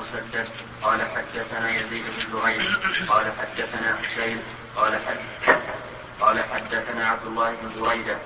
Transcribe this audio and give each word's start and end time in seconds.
مسدد. 0.00 0.48
قال 0.82 1.00
حدثنا 1.02 1.70
يزيد 1.70 2.04
بن 2.04 2.40
زهير. 2.40 2.80
قال 3.08 3.26
حدثنا 3.40 3.98
حسين. 4.02 4.38
قال 4.76 4.92
حد 4.92 5.18
قال 6.20 6.44
حدثنا 6.44 7.08
عبد 7.08 7.26
الله 7.26 7.54
بن 7.62 7.80
بريدة 7.80 8.16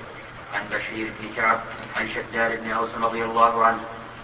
عن 0.54 0.60
بشير 0.70 1.12
بن 1.20 1.28
كعب 1.36 1.60
عن 1.96 2.08
شداد 2.08 2.62
بن 2.64 2.72
أوس 2.72 2.94
رضي 2.94 3.24
الله 3.24 3.66
عنه 3.66 3.80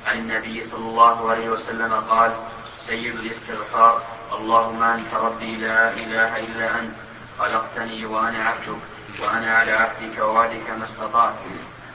عن 0.06 0.18
النبي 0.18 0.62
صلى 0.62 0.88
الله 0.88 1.30
عليه 1.30 1.48
وسلم 1.48 1.94
قال 1.94 2.36
سيد 2.76 3.14
الاستغفار 3.14 4.02
اللهم 4.32 4.82
أنت 4.82 5.14
ربي 5.14 5.56
لا 5.56 5.90
إله 5.90 6.38
إلا 6.38 6.80
أنت 6.80 6.94
خلقتني 7.38 8.06
وأنا 8.06 8.44
عبدك 8.44 8.82
وأنا 9.20 9.56
على 9.56 9.72
عهدك 9.72 10.18
ووعدك 10.18 10.70
ما 10.78 10.84
استطعت. 10.84 11.34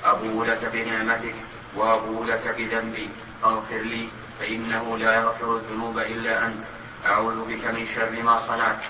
أبو 0.06 0.44
لك 0.44 0.66
بنعمتك 0.74 1.36
وأبو 1.76 2.24
لك 2.24 2.56
بذنبي 2.58 3.10
فاغفر 3.42 3.78
لي 3.78 4.08
فإنه 4.40 4.98
لا 4.98 5.14
يغفر 5.16 5.56
الذنوب 5.56 5.98
إلا 5.98 6.46
أنت. 6.46 6.64
أعوذ 7.06 7.46
بك 7.46 7.66
من 7.66 7.88
شر 7.96 8.24
ما 8.24 8.38
صنعت. 8.38 8.84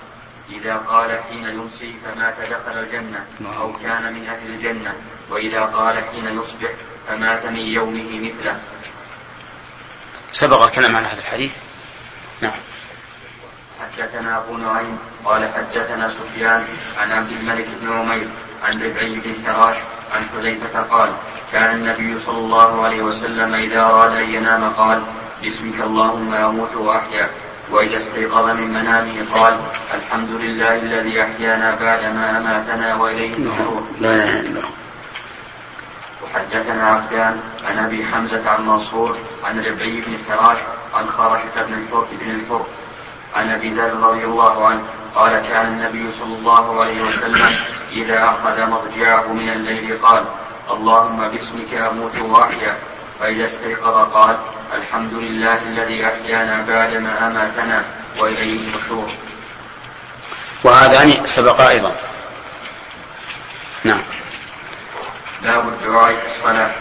إذا 0.49 0.75
قال 0.75 1.19
حين 1.29 1.43
يمسي 1.43 1.95
فمات 2.05 2.35
دخل 2.39 2.79
الجنة 2.79 3.25
أو 3.59 3.73
كان 3.73 4.13
من 4.13 4.29
أهل 4.29 4.53
الجنة. 4.53 4.93
وإذا 5.29 5.61
قال 5.61 6.03
حين 6.03 6.39
يصبح 6.39 6.69
فمات 7.07 7.45
من 7.45 7.55
يومه 7.55 8.19
مثله. 8.19 8.59
سبق 10.33 10.61
الكلام 10.63 10.95
عن 10.95 11.03
هذا 11.03 11.19
الحديث. 11.19 11.51
نعم. 12.41 12.59
حدثنا 13.81 14.37
أبو 14.37 14.57
نعيم 14.57 14.97
قال 15.25 15.49
حدثنا 15.53 16.09
سفيان 16.09 16.65
عن 16.99 17.11
عبد 17.11 17.31
الملك 17.31 17.67
بن 17.81 17.93
عمير 17.93 18.27
عن 18.63 18.83
ربعي 18.83 19.09
بن 19.09 19.35
حراش 19.45 19.75
عن 20.13 20.25
حذيفة 20.29 20.81
قال 20.81 21.09
كان 21.51 21.75
النبي 21.75 22.19
صلى 22.19 22.37
الله 22.37 22.83
عليه 22.83 23.01
وسلم 23.01 23.53
إذا 23.55 23.81
أراد 23.81 24.13
أن 24.15 24.29
ينام 24.29 24.69
قال 24.69 25.03
باسمك 25.43 25.81
اللهم 25.81 26.33
أموت 26.33 26.75
وأحيا. 26.75 27.29
وإذا 27.71 27.97
استيقظ 27.97 28.45
من 28.45 28.67
منامه 28.67 29.17
قال 29.35 29.59
الحمد 29.93 30.29
لله 30.29 30.75
الذي 30.75 31.23
أحيانا 31.23 31.75
بعدما 31.81 32.37
أماتنا 32.37 32.95
وإليه 32.95 33.33
النشور 33.33 33.83
لا 34.01 34.15
إله 34.15 34.39
إلا 34.39 34.49
الله. 34.49 34.69
وحدثنا 36.23 36.87
عبدان 36.87 37.39
عن 37.67 37.85
أبي 37.85 38.05
حمزة 38.05 38.49
عن 38.49 38.67
منصور 38.67 39.17
عن 39.43 39.59
ربعي 39.59 40.01
بن 40.07 40.17
حراش 40.29 40.57
عن 40.93 41.05
خرشه 41.07 41.55
بن 41.67 41.73
الحر 41.73 42.05
بن 42.21 42.29
الحر 42.31 42.65
عن 43.35 43.49
أبي 43.49 43.69
ذر 43.69 43.93
رضي 43.93 44.23
الله 44.23 44.67
عنه 44.67 44.81
قال 45.15 45.33
كان 45.49 45.65
النبي 45.65 46.11
صلى 46.11 46.35
الله 46.39 46.81
عليه 46.81 47.01
وسلم 47.01 47.55
إذا 47.91 48.23
أخذ 48.23 48.69
مضجعه 48.69 49.33
من 49.33 49.49
الليل 49.49 49.97
قال 50.03 50.23
اللهم 50.71 51.27
باسمك 51.27 51.73
أموت 51.73 52.19
وأحيا. 52.21 52.77
فاذا 53.19 53.45
استيقظ 53.45 54.13
قال 54.13 54.37
الحمد 54.77 55.13
لله 55.13 55.61
الذي 55.61 56.05
أحيانا 56.05 56.65
بعدما 56.67 57.27
أماتنا 57.27 57.83
وإليه 58.19 58.59
النشور. 58.59 59.09
وهذان 60.63 61.25
سبقا 61.25 61.69
أيضا. 61.69 61.91
نعم. 63.83 64.01
باب 65.43 65.67
الدعاء 65.67 66.15
في 66.15 66.25
الصلاة. 66.25 66.71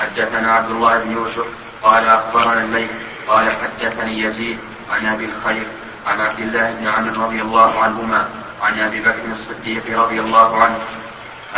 حدثنا 0.00 0.52
عبد 0.52 0.70
الله 0.70 0.98
بن 0.98 1.12
يوسف 1.12 1.46
قال 1.82 2.08
أخبرنا 2.08 2.60
الليث 2.60 2.90
قال 3.28 3.50
حدثني 3.50 4.20
يزيد 4.20 4.58
عن 4.90 5.06
أبي 5.06 5.24
الخير 5.24 5.66
عن 6.06 6.20
عبد 6.20 6.38
الله 6.38 6.70
بن 6.70 6.88
عمرو 6.88 7.24
رضي 7.24 7.42
الله 7.42 7.82
عنهما 7.82 8.28
عن 8.62 8.80
أبي 8.80 9.00
بكر 9.00 9.24
الصديق 9.30 9.82
رضي 10.02 10.20
الله 10.20 10.62
عنه 10.62 10.78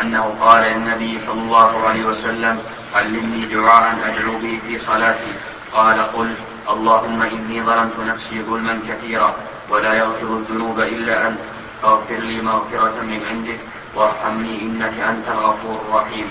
أنه 0.00 0.34
قال 0.41 0.62
للنبي 0.62 1.18
صلى 1.18 1.41
الله 1.41 1.88
عليه 1.88 2.04
وسلم 2.04 2.62
علمني 2.94 3.46
دعاء 3.46 3.98
أدعو 4.06 4.38
به 4.38 4.58
في 4.66 4.78
صلاتي. 4.78 5.32
قال 5.72 6.00
قل 6.12 6.34
اللهم 6.70 7.22
إني 7.22 7.62
ظلمت 7.62 7.98
نفسي 8.06 8.42
ظلما 8.42 8.80
كثيرا 8.88 9.34
ولا 9.69 9.94
يغفر 9.94 10.26
الذنوب 10.26 10.80
إلا 10.80 11.28
أنت 11.28 11.38
فاغفر 11.82 12.14
لي 12.14 12.41
مغفرة 12.41 13.00
من 13.02 13.20
عندك 13.30 13.60
وارحمني 13.94 14.62
إنك 14.62 14.98
أنت 14.98 15.28
الغفور 15.28 15.81
الرحيم. 15.88 16.31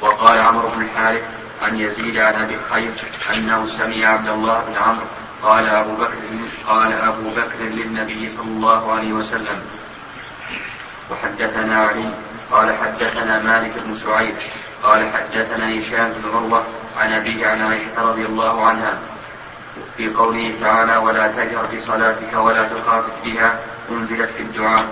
وقال 0.00 0.40
عمرو 0.40 0.68
بن 0.68 0.82
الحارث 0.82 1.24
عن 1.62 1.76
يزيد 1.76 2.18
عن 2.18 2.34
أبي 2.34 2.54
الخير 2.54 2.92
أنه 3.36 3.66
سمع 3.66 4.06
عبد 4.06 4.28
الله 4.28 4.64
بن 4.68 4.76
عمرو 4.76 5.06
قال 5.42 5.66
أبو 5.66 5.94
بكر 5.94 6.18
قال 6.66 6.92
أبو 6.92 7.30
بكر 7.30 7.60
للنبي 7.60 8.28
صلى 8.28 8.44
الله 8.46 8.92
عليه 8.92 9.12
وسلم. 9.12 9.60
وحدثنا 11.10 11.76
علي 11.76 12.10
قال 12.52 12.74
حدثنا 12.76 13.38
مالك 13.42 13.72
بن 13.86 13.94
سعيد 13.94 14.34
قال 14.82 15.12
حدثنا 15.12 15.78
هشام 15.78 16.12
بن 16.12 16.28
عروة 16.34 16.62
عن 16.98 17.12
أبيه 17.12 17.46
عن 17.46 17.62
عائشة 17.62 18.02
رضي 18.02 18.26
الله 18.26 18.66
عنها 18.66 18.98
في 19.96 20.14
قوله 20.14 20.54
تعالى 20.60 20.96
ولا 20.96 21.28
تجهر 21.28 21.66
بصلاتك 21.74 22.32
ولا 22.34 22.68
تخافت 22.68 23.12
بها 23.24 23.58
أنزلت 23.90 24.30
في 24.30 24.42
الدعاء. 24.42 24.84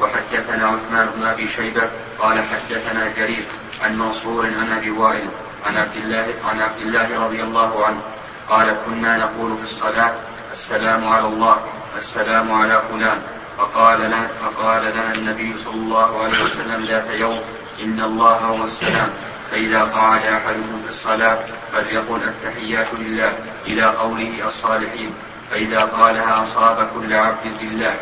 وحدثنا 0.00 0.66
عثمان 0.66 1.08
بن 1.16 1.26
أبي 1.26 1.48
شيبة 1.48 1.82
قال 2.18 2.42
حدثنا 2.42 3.08
جرير 3.16 3.44
عن 3.82 3.98
منصور 3.98 4.46
عن 4.46 4.72
أبي 4.72 4.90
وائل 4.90 5.28
عن 5.66 5.76
عبد 5.76 5.96
الله 5.96 6.26
عن 6.50 6.60
عبد 6.60 6.80
الله 6.80 7.24
رضي 7.24 7.42
الله 7.42 7.86
عنه 7.86 8.00
قال 8.48 8.76
كنا 8.86 9.16
نقول 9.16 9.56
في 9.56 9.64
الصلاة 9.64 10.12
السلام 10.52 11.08
على 11.08 11.26
الله 11.26 11.56
السلام 11.96 12.52
على 12.52 12.82
فلان. 12.90 13.22
فقال 13.58 14.00
لنا 14.00 14.26
فقال 14.26 14.84
لنا 14.84 15.14
النبي 15.14 15.54
صلى 15.64 15.74
الله 15.74 16.24
عليه 16.24 16.44
وسلم 16.44 16.84
ذات 16.84 17.10
يوم 17.10 17.40
إن 17.82 18.00
الله 18.00 18.36
هو 18.36 18.64
السلام. 18.64 19.10
فإذا 19.50 19.82
قعد 19.82 20.20
أحدكم 20.24 20.82
في 20.82 20.88
الصلاة 20.88 21.38
فليقل 21.72 22.20
التحيات 22.22 22.86
لله 22.98 23.32
إلى 23.66 23.84
قوله 23.84 24.44
الصالحين. 24.44 25.10
فإذا 25.50 25.80
قالها 25.80 26.42
أصاب 26.42 26.88
كل 26.94 27.12
عبد 27.12 27.46
لله 27.62 27.94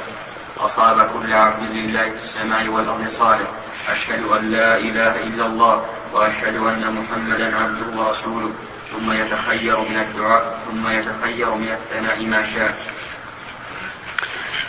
أصاب 0.60 1.10
كل 1.14 1.32
عبد 1.32 1.62
لله 1.72 2.10
في 2.10 2.14
السماء 2.14 2.68
والأرض 2.68 3.08
صالح. 3.08 3.48
أشهد 3.88 4.22
أن 4.32 4.50
لا 4.50 4.76
إله 4.76 5.22
إلا 5.22 5.46
الله 5.46 5.84
وأشهد 6.12 6.56
أن 6.56 7.02
محمدا 7.02 7.56
عبده 7.56 8.02
ورسوله. 8.02 8.50
ثم 8.92 9.12
يتخير 9.12 9.80
من 9.80 9.96
الدعاء 9.96 10.58
ثم 10.66 10.88
يتخير 10.88 11.54
من 11.54 11.68
الثناء 11.68 12.26
ما 12.26 12.46
شاء. 12.54 12.91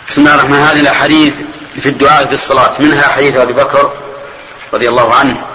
بسم 0.08 0.22
الله 0.22 0.36
الرحمن 0.36 0.60
هذه 0.60 0.80
الأحاديث 0.80 1.42
في 1.76 1.90
الدعاء 1.90 2.26
في 2.26 2.34
الصلاة. 2.34 2.82
منها 2.82 3.08
حديث 3.08 3.36
أبي 3.36 3.54
بكر 3.54 3.92
رضي 4.74 4.90
الله 4.90 5.16
عنه 5.16 5.46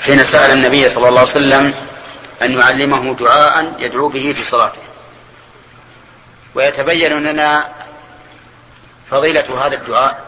حين 0.00 0.24
سأل 0.24 0.50
النبي 0.50 0.88
صلى 0.88 1.08
الله 1.08 1.20
عليه 1.20 1.30
وسلم 1.30 1.74
أن 2.42 2.58
يعلمه 2.58 3.14
دعاء 3.14 3.74
يدعو 3.78 4.08
به 4.08 4.32
في 4.36 4.44
صلاته. 4.44 4.80
ويتبين 6.54 7.12
لنا 7.12 7.68
فضيلة 9.10 9.66
هذا 9.66 9.74
الدعاء 9.74 10.24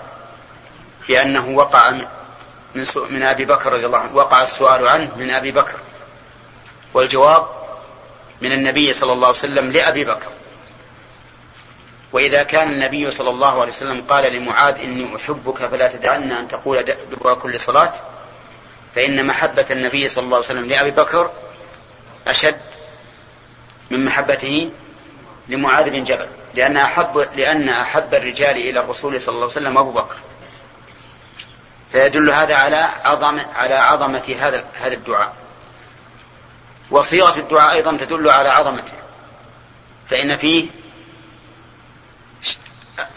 بأنه 1.09 1.49
وقع 1.49 1.91
من 1.91 2.87
من 3.11 3.23
أبي 3.23 3.45
بكر 3.45 3.73
رضي 3.73 3.87
الله 3.87 3.99
عنه. 3.99 4.17
وقع 4.17 4.43
السؤال 4.43 4.89
عنه 4.89 5.11
من 5.17 5.31
أبي 5.31 5.51
بكر. 5.51 5.77
والجواب 6.95 7.47
من 8.41 8.53
النبي 8.53 8.93
صلى 8.93 9.13
الله 9.13 9.27
عليه 9.27 9.39
وسلم 9.39 9.73
لأبي 9.73 10.05
بكر. 10.05 10.29
وإذا 12.13 12.43
كان 12.43 12.69
النبي 12.69 13.11
صلى 13.11 13.31
الله 13.31 13.61
عليه 13.61 13.73
وسلم 13.73 14.03
قال 14.09 14.33
لمعاذ 14.33 14.75
إني 14.75 15.17
أحبك 15.17 15.67
فلا 15.67 15.89
تدعنا 15.89 16.41
أن 16.41 16.49
تقول 16.49 16.83
دبر 16.83 17.35
كل 17.35 17.61
صلاة 17.61 17.93
فإن 18.95 19.27
محبة 19.27 19.67
النبي 19.71 20.09
صلى 20.09 20.25
الله 20.25 20.37
عليه 20.37 20.47
وسلم 20.47 20.69
لأبي 20.69 20.91
بكر 20.91 21.31
أشد 22.27 22.61
من 23.91 24.05
محبته 24.05 24.71
لمعاذ 25.49 25.91
بن 25.91 26.05
جبل 26.05 26.27
لأن 26.55 26.77
أحب 26.77 27.29
لأن 27.37 27.69
أحب 27.69 28.15
الرجال 28.15 28.57
إلى 28.57 28.81
الرسول 28.81 29.21
صلى 29.21 29.35
الله 29.35 29.51
عليه 29.51 29.61
وسلم 29.61 29.79
أبو 29.79 29.91
بكر. 29.91 30.17
فيدل 31.93 32.31
هذا 32.31 32.57
على 32.57 32.89
عظم 33.05 33.41
على 33.55 33.75
عظمة 33.75 34.37
هذا 34.41 34.65
هذا 34.75 34.95
الدعاء. 34.95 35.35
وصيغة 36.91 37.39
الدعاء 37.39 37.75
أيضا 37.75 37.97
تدل 37.97 38.29
على 38.29 38.49
عظمته. 38.49 38.93
فإن 40.11 40.37
فيه 40.37 40.67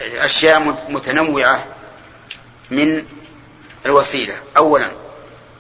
أشياء 0.01 0.60
متنوعة 0.89 1.66
من 2.72 3.06
الوسيلة. 3.86 4.36
أولا 4.57 4.92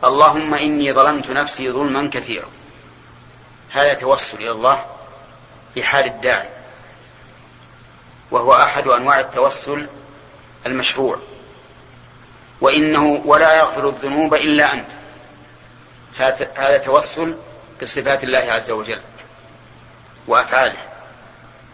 اللهم 0.03 0.53
إني 0.53 0.93
ظلمت 0.93 1.31
نفسي 1.31 1.71
ظلما 1.71 2.09
كثيرا. 2.13 2.49
هذا 3.71 3.93
توسل 3.93 4.37
إلى 4.37 4.51
الله 4.51 4.85
بحال 5.75 6.05
الداعي 6.05 6.49
وهو 8.31 8.53
أحد 8.53 8.87
أنواع 8.87 9.19
التوسل 9.19 9.87
المشروع. 10.65 11.19
وإنه 12.61 13.21
ولا 13.25 13.55
يغفر 13.55 13.89
الذنوب 13.89 14.33
إلا 14.33 14.73
أنت. 14.73 14.89
هذا 16.57 16.77
توسل 16.77 17.37
بصفات 17.81 18.23
الله 18.23 18.51
عز 18.51 18.71
وجل 18.71 19.01
وأفعاله. 20.27 20.77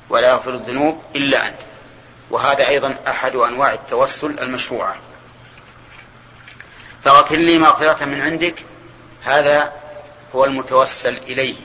ولا 0.09 0.29
يغفر 0.29 0.53
الذنوب 0.53 1.03
إلا 1.15 1.47
أنت. 1.47 1.70
وهذا 2.31 2.67
أيضا 2.67 2.97
أحد 3.07 3.35
أنواع 3.35 3.73
التوسل 3.73 4.39
المشروعة. 4.39 4.95
فاغفر 7.03 7.35
لي 7.35 7.57
مغفرة 7.57 8.05
من 8.05 8.21
عندك 8.21 8.63
هذا 9.23 9.73
هو 10.35 10.45
المتوسل 10.45 11.17
إليه. 11.17 11.55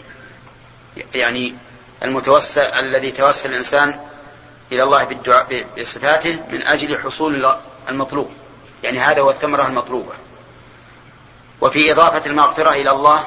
يعني 1.15 1.55
المتوسل 2.03 2.61
الذي 2.61 3.11
توسل 3.11 3.51
الإنسان 3.51 4.01
إلى 4.73 4.83
الله 4.83 5.05
بالدعاء 5.05 5.67
بصفاته 5.79 6.39
من 6.51 6.63
أجل 6.63 6.99
حصول 6.99 7.57
المطلوب. 7.89 8.31
يعني 8.83 8.99
هذا 8.99 9.21
هو 9.21 9.31
الثمرة 9.31 9.67
المطلوبة. 9.67 10.13
وفي 11.61 11.93
إضافة 11.93 12.31
المغفرة 12.31 12.71
إلى 12.71 12.91
الله 12.91 13.25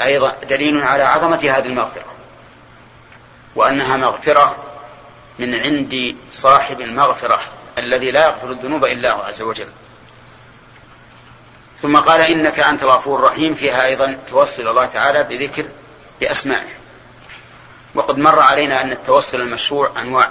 أيضا 0.00 0.36
دليل 0.48 0.82
على 0.82 1.02
عظمة 1.02 1.36
هذه 1.36 1.66
المغفرة 1.66 2.04
وأنها 3.56 3.96
مغفرة 3.96 4.67
من 5.38 5.54
عند 5.54 6.16
صاحب 6.32 6.80
المغفرة 6.80 7.40
الذي 7.78 8.10
لا 8.10 8.26
يغفر 8.26 8.50
الذنوب 8.50 8.84
إلا 8.84 9.12
هو 9.12 9.22
عز 9.22 9.42
وجل. 9.42 9.68
ثم 11.82 11.96
قال 11.96 12.20
إنك 12.20 12.60
أنت 12.60 12.82
الغفور 12.82 13.18
الرحيم 13.18 13.54
فيها 13.54 13.84
أيضا 13.84 14.18
توصل 14.26 14.68
الله 14.68 14.86
تعالى 14.86 15.22
بذكر 15.22 15.68
بأسمائه. 16.20 16.68
وقد 17.94 18.18
مر 18.18 18.38
علينا 18.40 18.82
أن 18.82 18.92
التوسل 18.92 19.40
المشروع 19.40 19.90
أنواع. 20.00 20.30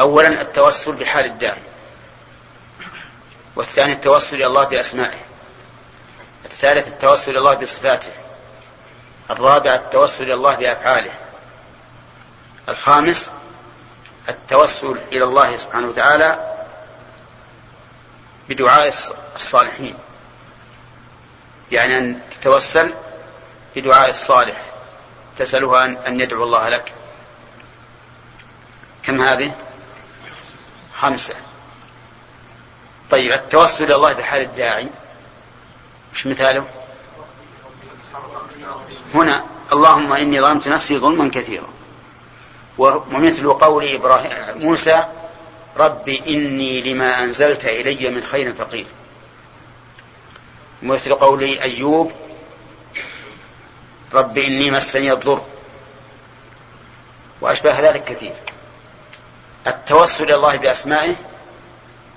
أولا 0.00 0.40
التوسل 0.40 0.92
بحال 0.92 1.24
الداعي. 1.24 1.62
والثاني 3.56 3.92
التوسل 3.92 4.36
إلى 4.36 4.46
الله 4.46 4.64
بأسمائه. 4.64 5.20
الثالث 6.44 6.88
التوسل 6.88 7.30
إلى 7.30 7.38
الله 7.38 7.54
بصفاته. 7.54 8.12
الرابع 9.30 9.74
التوسل 9.74 10.24
إلى 10.24 10.34
الله 10.34 10.54
بأفعاله. 10.54 11.23
الخامس 12.68 13.30
التوسل 14.28 14.98
إلى 15.12 15.24
الله 15.24 15.56
سبحانه 15.56 15.88
وتعالى 15.88 16.54
بدعاء 18.48 18.94
الصالحين. 19.36 19.94
يعني 21.72 21.98
أن 21.98 22.20
تتوسل 22.30 22.94
بدعاء 23.76 24.10
الصالح. 24.10 24.62
تسأله 25.38 25.84
أن 25.84 26.20
يدعو 26.20 26.44
الله 26.44 26.68
لك. 26.68 26.92
كم 29.02 29.22
هذه؟ 29.22 29.52
خمسة. 30.94 31.34
طيب 33.10 33.32
التوسل 33.32 33.84
إلى 33.84 33.94
الله 33.94 34.12
بحال 34.12 34.42
الداعي. 34.42 34.88
مش 36.14 36.26
مثاله؟ 36.26 36.66
هنا 39.14 39.44
اللهم 39.72 40.12
إني 40.12 40.40
ظلمت 40.40 40.68
نفسي 40.68 40.98
ظلما 40.98 41.30
كثيرا. 41.30 41.73
ومثل 42.78 43.52
قول 43.52 43.88
إبراهيم 43.88 44.32
موسى 44.54 45.04
رب 45.76 46.08
إني 46.08 46.82
لما 46.82 47.22
أنزلت 47.24 47.64
إلي 47.64 48.10
من 48.10 48.22
خير 48.22 48.52
فقير. 48.52 48.86
ومثل 50.82 51.14
قول 51.14 51.42
أيوب 51.42 52.12
رب 54.14 54.38
إني 54.38 54.70
مسني 54.70 55.12
الضر. 55.12 55.42
وأشبه 57.40 57.80
ذلك 57.80 58.04
كثير. 58.04 58.32
التوسل 59.66 60.24
إلى 60.24 60.34
الله 60.34 60.56
بأسمائه 60.58 61.14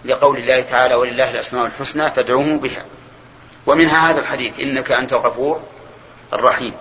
لقول 0.06 0.38
الله 0.38 0.62
تعالى 0.62 0.95
ولله 0.95 1.30
الأسماء 1.30 1.65
الحسنى 1.65 2.09
فادعوه 2.09 2.57
بها. 2.57 2.86
ومنها 3.65 4.09
هذا 4.09 4.19
الحديث 4.19 4.59
إنك 4.59 4.92
أنت 4.92 5.13
الغفور 5.13 5.62
الرحيم. 6.33 6.74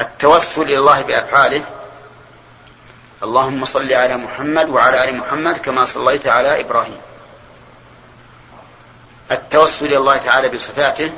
التوسل 0.00 0.62
إلى 0.62 0.78
الله 0.78 1.02
بأفعاله 1.02 1.64
اللهم 3.24 3.64
صل 3.64 3.92
على 3.92 4.16
محمد 4.16 4.68
وعلى 4.68 5.08
آل 5.08 5.16
محمد 5.16 5.58
كما 5.58 5.84
صليت 5.84 6.26
على 6.26 6.60
إبراهيم. 6.60 7.00
التوسل 9.30 9.86
إلى 9.86 9.96
الله 9.96 10.16
تعالى 10.16 10.48
بصفاته. 10.48 11.12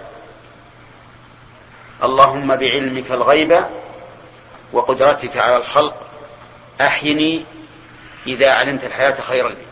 اللهم 2.02 2.56
بعلمك 2.56 3.10
الغيب 3.10 3.64
وقدرتك 4.72 5.36
على 5.36 5.56
الخلق 5.56 6.06
أحيني 6.80 7.44
إذا 8.26 8.50
علمت 8.52 8.84
الحياة 8.84 9.20
خيرا 9.20 9.48
لي. 9.48 9.66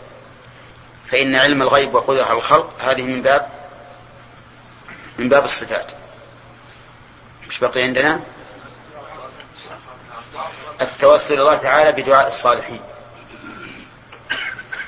فإن 1.10 1.34
علم 1.34 1.62
الغيب 1.62 1.94
وقدرة 1.94 2.24
على 2.24 2.38
الخلق 2.38 2.70
هذه 2.80 3.02
من 3.02 3.22
باب 3.22 3.48
من 5.18 5.28
باب 5.28 5.44
الصفات. 5.44 5.86
مش 7.48 7.58
بقي 7.58 7.82
عندنا؟ 7.82 8.20
التوسل 10.80 11.34
الله 11.34 11.56
تعالى 11.56 12.02
بدعاء 12.02 12.26
الصالحين. 12.26 12.80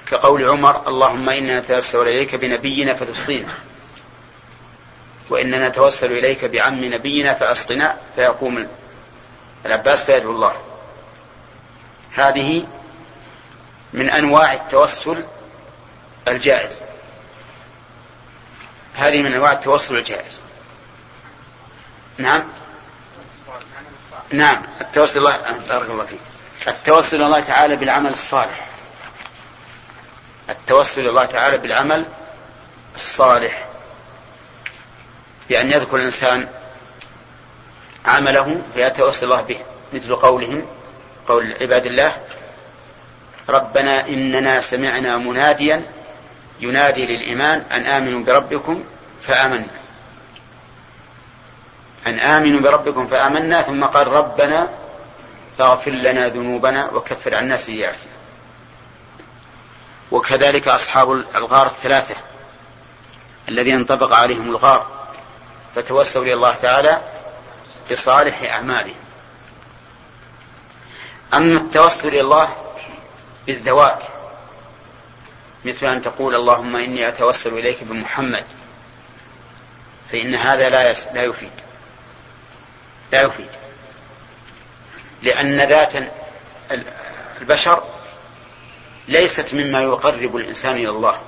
كقول 0.06 0.44
عمر 0.50 0.88
اللهم 0.88 1.28
إنا 1.28 1.60
نتوسل 1.60 1.98
إليك 1.98 2.34
بنبينا 2.34 2.94
فتصلينا 2.94 3.52
وإننا 5.30 5.68
نتوسل 5.68 6.12
إليك 6.12 6.44
بعم 6.44 6.84
نبينا 6.84 7.34
فأسقنا 7.34 7.96
فيقوم 8.16 8.68
العباس 9.66 10.04
فيدعو 10.04 10.30
الله. 10.30 10.56
هذه 12.14 12.66
من 13.92 14.10
أنواع 14.10 14.52
التوسل 14.52 15.24
الجائز. 16.28 16.80
هذه 18.94 19.22
من 19.22 19.32
أنواع 19.32 19.52
التوسل 19.52 19.96
الجائز. 19.96 20.40
نعم؟ 22.18 22.44
نعم. 24.32 24.62
التوسل 24.80 25.18
الله 25.18 25.36
بارك 25.68 25.90
الله 25.90 26.04
فيك. 26.04 26.20
التوسل 26.68 27.22
الله 27.22 27.40
تعالى 27.40 27.76
بالعمل 27.76 28.12
الصالح. 28.12 28.66
التوسل 30.50 31.08
الله 31.08 31.24
تعالى 31.24 31.58
بالعمل 31.58 32.04
الصالح. 32.94 33.66
بأن 35.48 35.72
يذكر 35.72 35.96
الإنسان 35.96 36.48
عمله 38.06 38.62
فيتوسل 38.74 39.24
الله 39.24 39.40
به 39.40 39.58
مثل 39.92 40.16
قولهم 40.16 40.66
قول 41.28 41.56
عباد 41.60 41.86
الله 41.86 42.16
ربنا 43.48 44.08
إننا 44.08 44.60
سمعنا 44.60 45.16
مناديا 45.16 45.82
ينادي 46.60 47.06
للإيمان 47.06 47.64
أن 47.72 47.86
آمنوا 47.86 48.24
بربكم 48.24 48.84
فآمنا. 49.22 49.66
أن 52.06 52.18
آمنوا 52.18 52.60
بربكم 52.60 53.06
فآمنا 53.06 53.62
ثم 53.62 53.84
قال 53.84 54.06
ربنا 54.06 54.68
فاغفر 55.58 55.90
لنا 55.90 56.28
ذنوبنا 56.28 56.90
وكفر 56.90 57.34
عنا 57.34 57.56
سيئاتنا. 57.56 58.10
وكذلك 60.10 60.68
أصحاب 60.68 61.12
الغار 61.12 61.66
الثلاثة 61.66 62.14
الذين 63.48 63.74
انطبق 63.74 64.14
عليهم 64.14 64.50
الغار 64.50 64.86
فتوسلوا 65.74 66.24
إلى 66.24 66.34
الله 66.34 66.54
تعالى 66.54 67.00
بصالح 67.90 68.42
أعمالهم. 68.42 68.94
أما 71.34 71.56
التوسل 71.56 72.08
إلى 72.08 72.20
الله 72.20 72.48
بالذوات 73.46 74.04
مثل 75.64 75.86
أن 75.86 76.02
تقول 76.02 76.34
اللهم 76.34 76.76
إني 76.76 77.08
أتوسل 77.08 77.54
إليك 77.54 77.84
بمحمد 77.84 78.44
فإن 80.12 80.34
هذا 80.34 80.68
لا 80.68 81.22
يفيد. 81.24 81.65
لا 83.12 83.22
يفيد. 83.22 83.48
لأن 85.22 85.60
ذات 85.60 85.92
البشر 87.40 87.84
ليست 89.08 89.54
مما 89.54 89.82
يقرب 89.82 90.36
الإنسان 90.36 90.76
إلى 90.76 90.90
الله. 90.90 91.20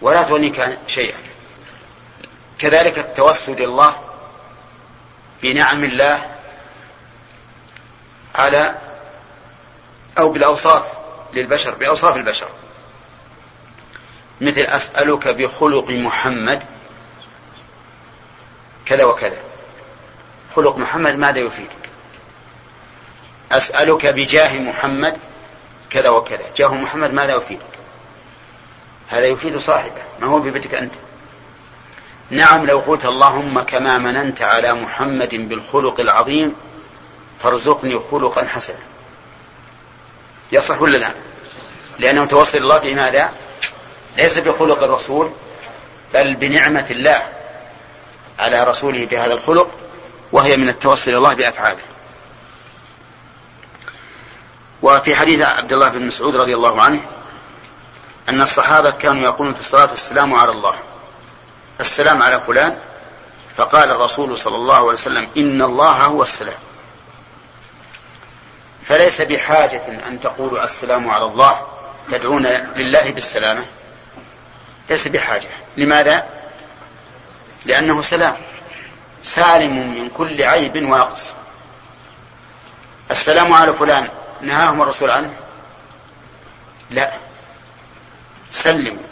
ولا 0.00 0.22
تغنيك 0.22 0.78
شيئا. 0.86 1.18
كذلك 2.58 2.98
التوسل 2.98 3.52
إلى 3.52 3.64
الله 3.64 4.02
بنعم 5.42 5.84
الله 5.84 6.36
على 8.34 8.78
أو 10.18 10.28
بالأوصاف 10.28 10.86
للبشر 11.32 11.74
بأوصاف 11.74 12.16
البشر. 12.16 12.48
مثل 14.40 14.60
أسألك 14.60 15.28
بخلق 15.28 15.90
محمد 15.90 16.64
كذا 18.86 19.04
وكذا. 19.04 19.51
خلق 20.56 20.76
محمد 20.76 21.14
ماذا 21.14 21.38
يفيدك؟ 21.38 21.82
أسألك 23.52 24.06
بجاه 24.06 24.58
محمد 24.58 25.16
كذا 25.90 26.08
وكذا. 26.08 26.44
جاه 26.56 26.74
محمد 26.74 27.12
ماذا 27.12 27.34
يفيدك؟ 27.34 27.62
هذا 29.08 29.26
يفيد 29.26 29.58
صاحبه. 29.58 30.02
ما 30.20 30.26
هو 30.26 30.38
ببيتك 30.38 30.74
أنت؟ 30.74 30.92
نعم 32.30 32.66
لو 32.66 32.78
قلت 32.78 33.04
اللهم 33.04 33.62
كما 33.62 33.98
مننت 33.98 34.42
على 34.42 34.74
محمد 34.74 35.34
بالخلق 35.34 36.00
العظيم 36.00 36.54
فارزقني 37.42 37.98
خلقا 38.10 38.44
حسنا. 38.44 38.76
يصح 40.52 40.82
ولا 40.82 40.98
لا؟ 40.98 41.10
لأنه 41.98 42.24
توصل 42.24 42.58
الله 42.58 42.78
بماذا؟ 42.78 43.32
ليس 44.16 44.38
بخلق 44.38 44.82
الرسول 44.82 45.30
بل 46.14 46.34
بنعمة 46.34 46.86
الله 46.90 47.22
على 48.38 48.64
رسوله 48.64 49.06
بهذا 49.06 49.32
الخلق. 49.32 49.81
وهي 50.32 50.56
من 50.56 50.68
التوسل 50.68 51.10
إلى 51.10 51.18
الله 51.18 51.34
بأفعاله. 51.34 51.82
وفي 54.82 55.16
حديث 55.16 55.40
عبد 55.40 55.72
الله 55.72 55.88
بن 55.88 56.06
مسعود 56.06 56.36
رضي 56.36 56.54
الله 56.54 56.82
عنه 56.82 57.00
أن 58.28 58.40
الصحابة 58.40 58.90
كانوا 58.90 59.22
يقولون 59.22 59.54
في 59.54 59.60
الصلاة 59.60 59.92
السلام 59.92 60.34
على 60.34 60.50
الله. 60.50 60.74
السلام 61.80 62.22
على 62.22 62.40
فلان 62.40 62.78
فقال 63.56 63.90
الرسول 63.90 64.38
صلى 64.38 64.56
الله 64.56 64.74
عليه 64.74 64.84
وسلم 64.84 65.28
إن 65.36 65.62
الله 65.62 65.92
هو 65.92 66.22
السلام. 66.22 66.58
فليس 68.88 69.20
بحاجة 69.20 70.08
أن 70.08 70.20
تقولوا 70.20 70.64
السلام 70.64 71.10
على 71.10 71.24
الله 71.24 71.66
تدعون 72.10 72.46
لله 72.76 73.10
بالسلامة. 73.10 73.64
ليس 74.90 75.08
بحاجة. 75.08 75.48
لماذا؟ 75.76 76.26
لأنه 77.64 78.02
سلام. 78.02 78.36
سالم 79.22 79.94
من 79.94 80.08
كل 80.08 80.42
عيب 80.42 80.76
ونقص 80.76 81.34
السلام 83.10 83.52
على 83.52 83.72
فلان. 83.72 84.08
نهاهم 84.40 84.82
الرسول 84.82 85.10
عنه؟ 85.10 85.34
لا. 86.90 87.12
سلموا 88.50 89.02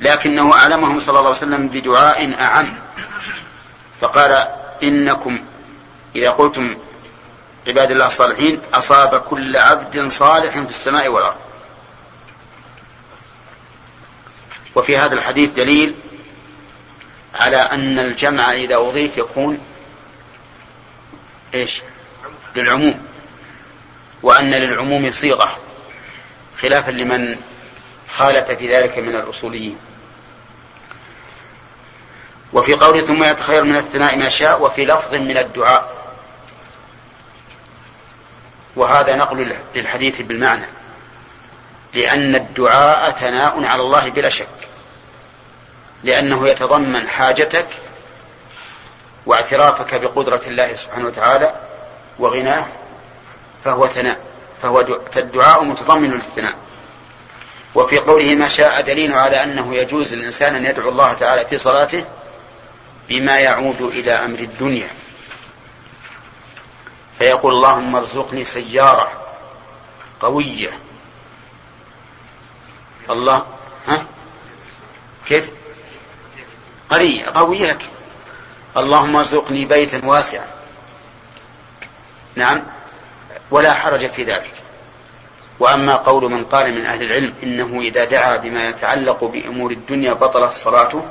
لكنه 0.00 0.54
أعلمهم 0.54 1.00
صلى 1.00 1.18
الله 1.18 1.28
عليه 1.28 1.38
وسلم 1.38 1.68
بدعاء 1.68 2.40
أعم. 2.40 2.78
فقال 4.00 4.48
إنكم 4.82 5.44
إذا 6.16 6.30
قلتم 6.30 6.76
عباد 7.68 7.90
الله 7.90 8.06
الصالحين 8.06 8.60
أصاب 8.74 9.20
كل 9.20 9.56
عبد 9.56 10.08
صالح 10.08 10.52
في 10.52 10.70
السماء 10.70 11.08
والأرض. 11.08 11.36
وفي 14.74 14.98
هذا 14.98 15.14
الحديث 15.14 15.52
دليل 15.52 15.94
على 17.40 17.56
أن 17.56 17.98
الجمع 17.98 18.52
إذا 18.52 18.76
أضيف 18.76 19.18
يكون 19.18 19.58
إيش؟ 21.54 21.82
للعموم. 22.56 23.06
وأن 24.22 24.50
للعموم 24.50 25.10
صيغة. 25.10 25.56
خلافا 26.58 26.90
لمن 26.90 27.38
خالف 28.08 28.50
في 28.50 28.76
ذلك 28.76 28.98
من 28.98 29.16
الأصوليين. 29.16 29.78
وفي 32.52 32.74
قوله 32.74 33.00
ثم 33.00 33.24
يتخير 33.24 33.64
من 33.64 33.76
الثناء 33.76 34.16
ما 34.16 34.28
شاء 34.28 34.62
وفي 34.62 34.84
لفظ 34.84 35.14
من 35.14 35.38
الدعاء. 35.38 36.12
وهذا 38.76 39.16
نقل 39.16 39.56
للحديث 39.74 40.20
بالمعنى. 40.20 40.66
لأن 41.94 42.34
الدعاء 42.34 43.10
ثناء 43.10 43.64
على 43.64 43.82
الله 43.82 44.08
بلا 44.10 44.28
شك. 44.28 44.59
لأنه 46.04 46.48
يتضمن 46.48 47.08
حاجتك 47.08 47.66
واعترافك 49.26 49.94
بقدرة 49.94 50.42
الله 50.46 50.74
سبحانه 50.74 51.06
وتعالى 51.06 51.54
وغناه 52.18 52.66
فهو 53.64 53.86
ثناء 53.86 54.20
فهو 54.62 55.00
فالدعاء 55.12 55.64
متضمن 55.64 56.10
للثناء. 56.10 56.54
وفي 57.74 57.98
قوله 57.98 58.34
ما 58.34 58.48
شاء 58.48 58.80
دليل 58.80 59.12
على 59.12 59.44
أنه 59.44 59.74
يجوز 59.74 60.14
للإنسان 60.14 60.54
أن 60.54 60.66
يدعو 60.66 60.88
الله 60.88 61.12
تعالى 61.12 61.46
في 61.46 61.58
صلاته 61.58 62.04
بما 63.08 63.38
يعود 63.38 63.82
إلى 63.82 64.12
أمر 64.12 64.38
الدنيا. 64.38 64.88
فيقول 67.18 67.54
اللهم 67.54 67.96
ارزقني 67.96 68.44
سيارة 68.44 69.12
قوية. 70.20 70.70
الله 73.10 73.46
ها؟ 73.88 74.04
كيف؟ 75.26 75.59
قرية 76.90 77.24
قوية 77.24 77.78
اللهم 78.76 79.16
ارزقني 79.16 79.64
بيتا 79.64 80.00
واسعا. 80.04 80.46
نعم. 82.34 82.62
ولا 83.50 83.74
حرج 83.74 84.06
في 84.06 84.24
ذلك. 84.24 84.54
وأما 85.60 85.96
قول 85.96 86.30
من 86.30 86.44
قال 86.44 86.74
من 86.74 86.86
أهل 86.86 87.02
العلم 87.02 87.34
إنه 87.42 87.80
إذا 87.80 88.04
دعا 88.04 88.36
بما 88.36 88.68
يتعلق 88.68 89.24
بأمور 89.24 89.70
الدنيا 89.70 90.12
بطلت 90.12 90.52
صلاته 90.52 91.02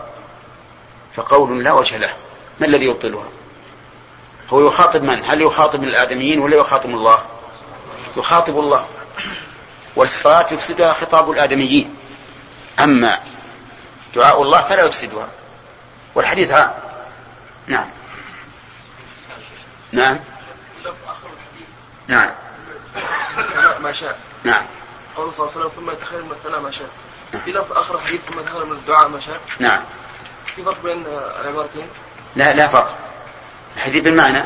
فقول 1.16 1.64
لا 1.64 1.72
وجه 1.72 1.98
له. 1.98 2.14
ما 2.60 2.68
الذي 2.68 2.86
يبطلها؟ 2.86 3.28
هو 4.50 4.68
يخاطب 4.68 5.04
من؟ 5.04 5.24
هل 5.24 5.42
يخاطب 5.42 5.84
الآدميين 5.84 6.40
ولا 6.40 6.58
يخاطب 6.58 6.90
الله؟ 6.90 7.20
يخاطب 8.18 8.60
الله. 8.60 8.86
والصلاة 9.96 10.54
يفسدها 10.54 10.94
خطاب 10.94 11.32
الآدميين. 11.32 11.96
أما 12.80 13.20
دعاء 14.16 14.42
الله 14.42 14.62
فلا 14.62 14.86
يفسدها. 14.86 15.28
والحديث 16.20 16.52
ها. 16.52 16.76
نعم. 17.68 17.88
نعم. 19.92 20.20
نعم. 22.08 22.30
ما 23.80 23.92
شاء. 23.92 24.20
نعم. 24.44 24.64
قوله 25.16 25.32
صلى 25.32 25.40
الله 25.40 25.52
عليه 25.56 25.66
وسلم 25.66 25.70
ثم 25.76 25.92
يتخير 25.92 26.24
من 26.24 26.32
الثناء 26.32 26.60
ما 26.60 26.72
شاء. 26.72 26.88
في 27.46 27.52
لفظ 27.52 27.72
آخر 27.72 28.00
حديث 28.00 28.22
ثم 28.22 28.40
يتخير 28.40 28.66
من 28.66 28.72
الدعاء 28.72 29.08
ما 29.08 29.20
شاء. 29.20 29.40
نعم. 29.60 29.82
في 30.56 30.64
فرق 30.64 30.84
بين 30.84 31.06
العبارتين؟ 31.42 31.88
لا 32.36 32.54
لا 32.54 32.68
فرق. 32.68 32.98
الحديث 33.78 34.04
بالمعنى. 34.04 34.44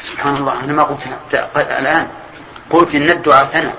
سبحان 0.00 0.36
الله 0.36 0.64
أنا 0.64 0.72
ما 0.72 0.82
قلت 0.82 1.06
الآن. 1.56 2.10
قلت 2.70 2.94
إن 2.94 3.10
الدعاء 3.10 3.44
ثناء. 3.44 3.76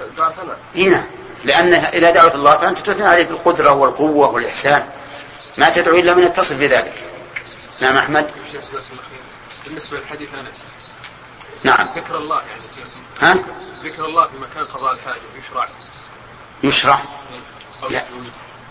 الدعاء 0.00 0.32
ثناء. 0.32 0.58
إي 0.76 0.88
نعم. 0.88 1.06
لأن 1.44 1.74
اذا 1.74 2.10
دعوت 2.10 2.34
الله 2.34 2.56
فأنت 2.56 2.78
تثنى 2.78 3.08
عليه 3.08 3.24
بالقدرة 3.24 3.72
والقوة 3.72 4.28
والإحسان. 4.28 4.86
ما 5.58 5.70
تدعو 5.70 5.96
إلا 5.96 6.14
من 6.14 6.22
يتصل 6.22 6.54
بذلك. 6.54 6.94
نعم 7.80 7.96
أحمد. 7.96 8.30
بالنسبة 9.64 9.98
للحديث 9.98 10.28
انس 10.34 10.64
نعم. 11.62 11.88
ذكر 11.96 12.16
الله 12.16 12.42
يعني 12.42 12.62
ها؟ 13.20 13.44
ذكر 13.84 14.04
الله 14.04 14.26
في 14.26 14.38
مكان 14.38 14.64
قضاء 14.64 14.92
الحاجة 14.92 15.20
يشرع. 15.38 15.68
يشرع؟ 16.62 17.02
لا. 17.90 18.02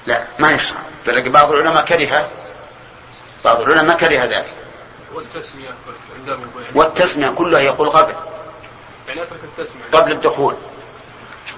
لا 0.08 0.28
ما 0.40 0.52
يشرع. 0.52 0.80
بل 1.08 1.30
بعض 1.30 1.52
العلماء 1.52 1.86
كره. 1.86 2.30
بعض 3.46 3.62
العلماء 3.62 3.98
كره 3.98 4.24
ذلك. 4.24 4.54
والتسمية 5.14 5.70
والتسمية 6.74 7.30
كلها 7.30 7.60
يقول 7.60 7.90
قبل. 7.90 8.16
يعني 9.08 9.24
أترك 9.24 9.40
التسمية. 9.44 9.84
قبل 9.92 10.12
الدخول. 10.12 10.56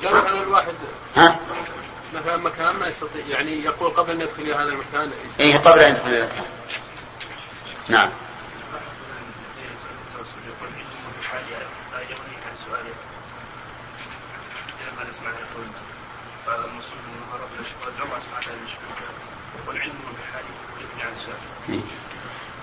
لا 0.04 0.42
الواحد 0.42 0.74
ها؟ 1.16 1.40
مثلا 2.16 2.38
مكان 2.38 2.76
ما 2.76 2.88
يستطيع 2.88 3.26
يعني 3.28 3.64
يقول 3.64 3.90
قبل 3.90 4.12
أن 4.12 4.22
يدخل 4.22 4.42
إلى 4.42 4.56
هذا 4.56 4.64
المكان 4.64 5.12
اي 5.40 5.58
قبل 5.58 5.80
أن 5.80 5.92
يدخل 5.92 6.10
إلى 6.10 6.30
نعم. 7.88 8.10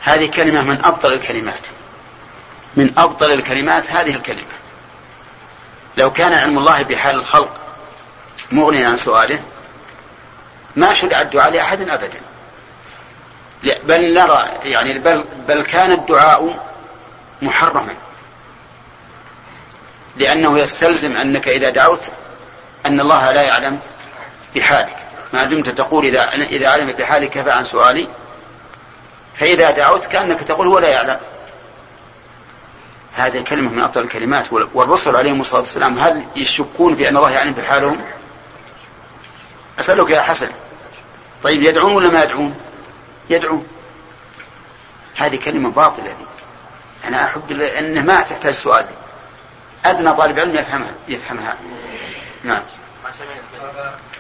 هذه 0.03 0.31
كلمة 0.31 0.63
من 0.63 0.85
أبطل 0.85 1.13
الكلمات. 1.13 1.67
من 2.77 2.99
أبطل 2.99 3.33
الكلمات 3.33 3.91
هذه 3.91 4.17
الكلمة. 4.17 4.53
لو 5.97 6.13
كان 6.13 6.33
علم 6.33 6.59
الله 6.59 6.83
بحال 6.83 7.17
الخلق 7.17 7.62
مغنيا 8.53 8.89
عن 8.89 8.97
سؤاله 8.97 9.39
ما 10.77 10.95
شرع 10.95 11.21
الدعاء 11.21 11.51
لأحد 11.53 11.89
أبدا. 11.89 12.21
بل 13.85 14.15
نرى 14.15 14.49
يعني 14.65 14.99
بل, 14.99 15.25
بل 15.49 15.63
كان 15.63 15.93
الدعاء 15.93 16.67
محرما. 17.43 17.95
لأنه 20.17 20.59
يستلزم 20.59 21.17
أنك 21.17 21.49
إذا 21.49 21.71
دعوت 21.71 22.11
أن 22.87 23.01
الله 23.01 23.31
لا 23.31 23.43
يعلم 23.43 23.81
بحالك. 24.57 24.97
ما 25.33 25.45
دمت 25.45 25.69
تقول 25.69 26.07
إذا 26.07 26.33
إذا 26.33 26.69
علم 26.69 26.93
بحالك 26.93 27.31
كفى 27.31 27.51
عن 27.51 27.65
سؤالي 27.65 28.09
فإذا 29.35 29.71
دعوت 29.71 30.07
كأنك 30.07 30.43
تقول 30.43 30.67
هو 30.67 30.79
لا 30.79 30.89
يعلم. 30.89 31.19
هذه 33.17 33.43
كلمة 33.43 33.71
من 33.71 33.81
أفضل 33.81 34.01
الكلمات 34.01 34.53
والرسل 34.53 35.17
عليهم 35.17 35.41
الصلاة 35.41 35.61
والسلام 35.61 35.99
هل 35.99 36.25
يشكون 36.37 36.97
في 36.97 37.09
أن 37.09 37.17
الله 37.17 37.31
يعلم 37.31 37.53
بحالهم؟ 37.53 38.01
أسألك 39.83 40.11
يا 40.11 40.21
حسن. 40.21 40.51
طيب 41.43 41.63
يدعون 41.63 41.95
ولا 41.95 42.09
ما 42.09 42.25
يدعون؟ 42.25 42.55
يدعون 43.31 43.67
هذه 45.17 45.37
كلمة 45.37 45.71
باطلة 45.71 46.05
هذه 46.05 46.27
أنا 47.09 47.25
أحب 47.25 47.53
أنه 47.61 48.03
ما 48.03 48.21
تحتاج 48.21 48.53
سؤال 48.53 48.87
أدنى 49.85 50.15
طالب 50.15 50.39
علم 50.39 50.57
يفهمها 50.57 50.93
يفهمها. 51.09 51.57
نعم. 52.45 52.63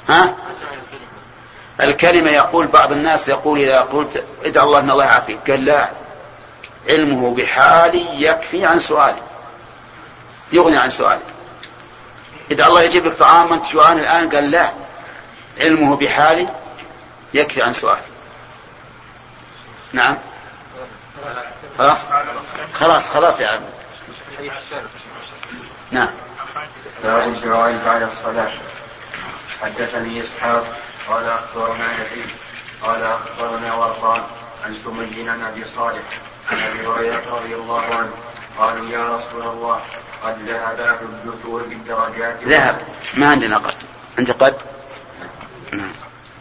ها؟ 0.08 0.34
الكلمة 1.80 2.30
يقول 2.30 2.66
بعض 2.66 2.92
الناس 2.92 3.28
يقول 3.28 3.58
إذا 3.60 3.80
قلت 3.80 4.24
ادعى 4.44 4.64
الله 4.64 4.80
أن 4.80 4.90
الله 4.90 5.04
يعافيك 5.04 5.50
قال 5.50 5.64
لا. 5.64 5.90
علمه 6.88 7.34
بحالي 7.34 8.22
يكفي 8.22 8.66
عن 8.66 8.78
سؤالي. 8.78 9.22
يغني 10.52 10.76
عن 10.76 10.90
سؤالي. 10.90 11.22
إذا 12.50 12.66
الله 12.66 12.82
يجيب 12.82 13.06
لك 13.06 13.14
طعام 13.14 13.52
أنت 13.52 13.72
جوعان 13.72 13.98
الآن 13.98 14.30
قال 14.30 14.50
لا. 14.50 14.72
علمه 15.60 15.96
بحالي 15.96 16.48
يكفي 17.34 17.62
عن 17.62 17.72
سؤالي 17.72 18.02
نعم. 19.92 20.18
خلاص؟ 21.78 22.06
خلاص 22.74 23.08
خلاص 23.08 23.40
يا 23.40 23.48
عم 23.48 23.60
نعم. 25.90 26.08
باب 27.04 27.28
الدعاء 27.28 27.82
بعد 27.86 28.02
الصلاة. 28.02 28.50
حدثني 29.62 30.20
إسحاق 30.20 30.64
قال 31.08 31.28
أخبرنا 31.28 31.86
يزيد 31.92 32.30
قال 32.82 33.04
أخبرنا 33.04 33.74
ورقان 33.74 34.22
عن 34.64 34.74
سمي 34.74 35.28
عن 35.30 35.42
أبي 35.42 35.64
صالح 35.64 36.02
عن 36.50 36.58
أبي 36.58 36.86
هريرة 36.86 37.22
رضي 37.30 37.54
الله 37.54 37.80
عنه 37.80 38.10
قالوا 38.58 38.90
يا 38.90 39.08
رسول 39.08 39.42
الله 39.42 39.80
قد 40.22 40.38
ذهب 40.48 40.80
أهل 40.80 41.04
الدثور 41.04 41.62
بالدرجات. 41.62 42.44
ذهب. 42.44 42.80
ما 43.14 43.30
عندنا 43.30 43.58
قد. 43.58 43.74
انت 44.18 44.30
قد. 44.30 44.56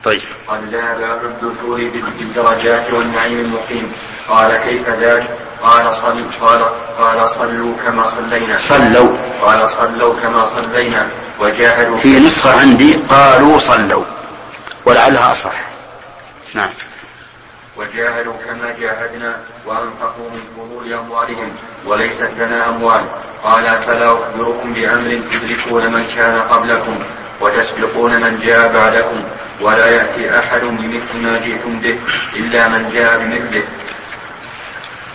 طيب. 0.04 0.22
قد 0.48 0.74
ذهب 0.74 1.02
أهل 1.02 1.26
الدثور 1.26 1.92
بالدرجات 2.20 2.94
والنعيم 2.94 3.40
المقيم. 3.40 3.94
قال 4.30 4.58
كيف 4.58 4.90
ذلك 4.90 5.38
قال 5.64 5.94
صل 5.94 6.24
قال 6.42 6.66
قال 7.00 7.30
صلوا 7.30 7.74
كما 7.86 8.04
صلينا. 8.04 8.58
صلوا. 8.58 9.18
قال 9.42 9.70
صلوا 9.70 10.14
كما 10.24 10.46
صلينا. 10.46 11.08
وجاهدوا 11.40 11.98
في 11.98 12.20
نسخة 12.20 12.60
عندي 12.60 12.98
قالوا 13.10 13.60
صلوا. 13.60 14.04
ولعلها 14.86 15.32
أصح. 15.32 15.62
نعم. 16.54 16.70
وجاهدوا 17.78 18.34
كما 18.46 18.76
جاهدنا 18.80 19.38
وأنفقوا 19.66 20.30
من 20.34 20.42
فضول 20.58 20.94
أموالهم 20.94 21.50
وليست 21.86 22.32
لنا 22.40 22.70
أموال. 22.70 23.02
قال 23.44 23.82
فلا 23.82 24.06
أخبركم 24.06 24.74
بأمر 24.74 25.20
تدركون 25.32 25.94
من 25.94 26.14
كان 26.16 26.42
قبلكم؟ 26.42 27.00
وتسبقون 27.42 28.22
من 28.22 28.40
جاء 28.46 28.74
بعدكم 28.74 29.24
ولا 29.62 29.88
يأتي 29.90 30.40
أحد 30.40 30.62
بمثل 30.62 31.18
ما 31.22 31.40
جئتم 31.40 31.80
به 31.80 31.96
إلا 32.36 32.68
من 32.68 32.90
جاء 32.94 33.20
بمثله. 33.20 33.64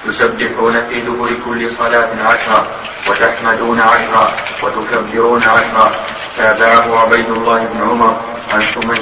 تسبحون 0.06 0.86
في 0.88 1.00
دبر 1.00 1.30
كل 1.44 1.70
صلاة 1.70 2.08
عشرا 2.24 2.66
وتحمدون 3.08 3.80
عشرا 3.80 4.30
وتكبرون 4.62 5.42
عشرا 5.42 5.92
تابعه 6.36 7.00
عبيد 7.00 7.30
الله 7.30 7.58
بن 7.58 7.90
عمر 7.90 8.20
عن 8.54 8.60
سمي 8.60 9.00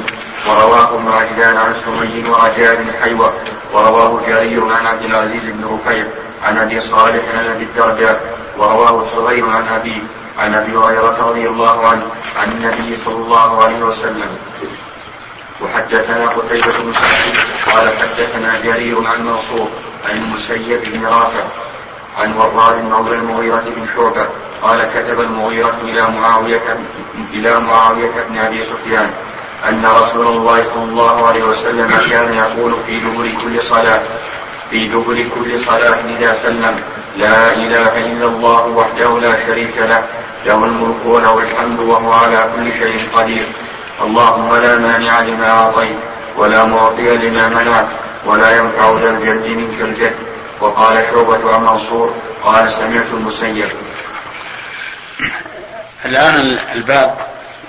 ورواه 0.48 0.94
ابن 0.94 1.08
عجلان 1.08 1.56
عن 1.56 1.74
سمي 1.74 2.24
ورجاء 2.30 2.74
بن 2.74 2.92
حيوة 3.02 3.32
ورواه 3.72 4.20
جرير 4.26 4.64
عن 4.72 4.86
عبد 4.86 5.04
العزيز 5.04 5.44
بن 5.44 5.64
رفيع 5.64 6.04
عن 6.44 6.58
أبي 6.58 6.80
صالح 6.80 7.22
عن 7.38 7.46
أبي 7.54 7.64
الدرداء 7.64 8.20
ورواه 8.58 9.04
صهيب 9.04 9.50
عن 9.50 9.68
ابي 9.68 10.02
عن 10.38 10.54
أبي 10.54 10.76
هريرة 10.76 11.28
رضي 11.28 11.48
الله 11.48 11.86
عنه 11.88 12.06
عن 12.36 12.52
النبي 12.52 12.96
صلى 12.96 13.14
الله 13.14 13.64
عليه 13.64 13.78
وسلم. 13.78 14.38
وحدثنا 15.62 16.28
قتيبة 16.28 16.72
بن 16.82 16.92
سعيد 16.92 17.34
قال 17.66 17.88
حدثنا 17.98 18.60
جرير 18.64 19.06
عن 19.06 19.26
منصور 19.26 19.68
عن 20.08 20.16
المسيب 20.16 20.80
بن 20.92 21.06
رافع 21.06 21.44
عن 22.18 22.36
وراد 22.36 22.84
مولى 22.84 23.14
المغيرة 23.14 23.62
بن 23.76 23.86
شعبة 23.96 24.26
قال 24.62 24.90
كتب 24.94 25.20
المغيرة 25.20 25.76
إلى 25.82 26.10
معاوية 26.10 26.78
إلى 27.32 27.60
معاوية 27.60 28.10
بن 28.30 28.38
أبي 28.38 28.62
سفيان 28.62 29.10
أن 29.68 29.86
رسول 30.00 30.26
الله 30.26 30.62
صلى 30.62 30.82
الله 30.82 31.26
عليه 31.26 31.44
وسلم 31.44 31.88
كان 32.10 32.34
يقول 32.34 32.74
في 32.86 33.00
دبر 33.00 33.28
كل 33.44 33.62
صلاة 33.62 34.02
في 34.70 34.88
دبر 34.88 35.24
كل 35.34 35.58
صلاة 35.58 35.98
إذا 36.18 36.32
سلم. 36.32 36.76
لا 37.16 37.52
إله 37.52 37.98
إلا 37.98 38.26
الله 38.26 38.66
وحده 38.66 39.20
لا 39.20 39.46
شريك 39.46 39.78
له 39.78 40.02
له 40.46 40.64
الملك 40.64 41.04
وله 41.04 41.38
الحمد 41.38 41.80
وهو 41.80 42.12
على 42.12 42.50
كل 42.56 42.72
شيء 42.72 43.08
قدير. 43.14 43.46
اللهم 44.02 44.56
لا 44.56 44.78
مانع 44.78 45.20
لما 45.20 45.50
أعطيت 45.50 45.98
ولا 46.36 46.64
معطي 46.64 47.16
لما 47.16 47.48
منعت 47.48 47.86
ولا 48.26 48.56
ينفع 48.56 48.92
ذا 49.00 49.10
الجد 49.10 49.46
منك 49.46 49.80
الجد. 49.80 50.14
وقال 50.60 51.04
شعبة 51.04 51.54
عن 51.54 51.64
منصور 51.64 52.14
قال 52.44 52.70
سمعت 52.70 53.06
المسيب. 53.12 53.68
الآن 56.04 56.58
الباب 56.74 57.18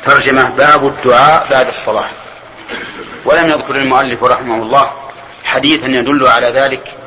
ترجمة 0.05 0.49
باب 0.49 0.87
الدعاء 0.87 1.47
بعد 1.51 1.67
الصلاة. 1.67 2.09
ولم 3.25 3.49
يذكر 3.49 3.75
المؤلف 3.75 4.23
رحمه 4.23 4.55
الله 4.55 4.91
حديثا 5.45 5.87
يدل 5.87 6.27
على 6.27 6.47
ذلك 6.47 6.97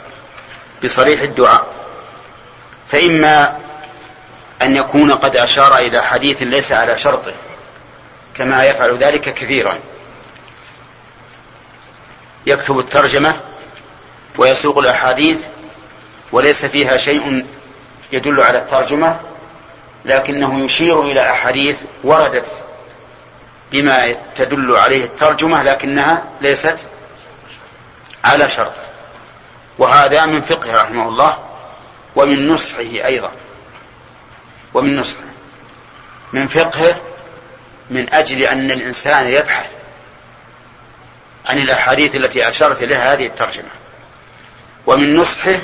بصريح 0.84 1.20
الدعاء. 1.20 1.77
فإما 2.92 3.58
أن 4.62 4.76
يكون 4.76 5.12
قد 5.12 5.36
أشار 5.36 5.78
إلى 5.78 6.02
حديث 6.02 6.42
ليس 6.42 6.72
على 6.72 6.98
شرطه 6.98 7.32
كما 8.34 8.64
يفعل 8.64 8.98
ذلك 8.98 9.34
كثيرا. 9.34 9.78
يكتب 12.46 12.78
الترجمة 12.78 13.36
ويسوق 14.38 14.78
الأحاديث 14.78 15.44
وليس 16.32 16.66
فيها 16.66 16.96
شيء 16.96 17.46
يدل 18.12 18.42
على 18.42 18.58
الترجمة 18.58 19.20
لكنه 20.04 20.64
يشير 20.64 21.02
إلى 21.02 21.30
أحاديث 21.30 21.82
وردت 22.04 22.64
بما 23.72 24.16
تدل 24.34 24.76
عليه 24.76 25.04
الترجمة 25.04 25.62
لكنها 25.62 26.22
ليست 26.40 26.78
على 28.24 28.50
شرط. 28.50 28.72
وهذا 29.78 30.26
من 30.26 30.40
فقهه 30.40 30.82
رحمه 30.82 31.08
الله. 31.08 31.47
ومن 32.16 32.48
نصحه 32.48 32.80
أيضا. 32.80 33.30
ومن 34.74 34.96
نصحه. 34.96 35.22
من 36.32 36.46
فقهه 36.48 36.96
من 37.90 38.14
أجل 38.14 38.42
أن 38.42 38.70
الإنسان 38.70 39.26
يبحث 39.26 39.74
عن 41.46 41.58
الأحاديث 41.58 42.14
التي 42.14 42.48
أشارت 42.48 42.82
إليها 42.82 43.12
هذه 43.12 43.26
الترجمة. 43.26 43.68
ومن 44.86 45.16
نصحه 45.16 45.56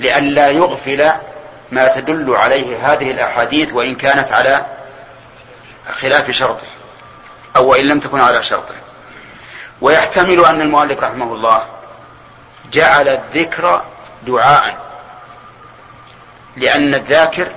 لئلا 0.00 0.50
يغفل 0.50 1.10
ما 1.72 1.88
تدل 1.88 2.36
عليه 2.36 2.92
هذه 2.92 3.10
الأحاديث 3.10 3.72
وإن 3.72 3.94
كانت 3.94 4.32
على 4.32 4.66
خلاف 5.92 6.30
شرطه 6.30 6.66
أو 7.56 7.68
وإن 7.68 7.86
لم 7.86 8.00
تكن 8.00 8.20
على 8.20 8.42
شرطه. 8.42 8.74
ويحتمل 9.80 10.44
أن 10.44 10.60
المؤلف 10.60 11.02
رحمه 11.02 11.32
الله 11.34 11.64
جعل 12.72 13.08
الذكر 13.08 13.84
دعاء. 14.26 14.85
لأن 16.56 16.94
الذاكر 16.94 17.52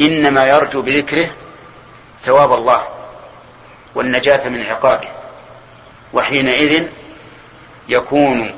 إنما 0.00 0.46
يرجو 0.46 0.82
بذكره 0.82 1.30
ثواب 2.22 2.52
الله 2.52 2.82
والنجاة 3.94 4.48
من 4.48 4.66
عقابه 4.66 5.08
وحينئذ 6.12 6.88
يكون 7.88 8.54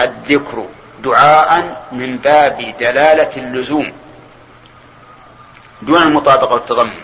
الذكر 0.00 0.66
دعاء 1.02 1.86
من 1.92 2.16
باب 2.16 2.74
دلالة 2.80 3.30
اللزوم. 3.36 3.92
دون 5.82 6.02
المطابقة 6.02 6.52
والتضمن 6.52 7.00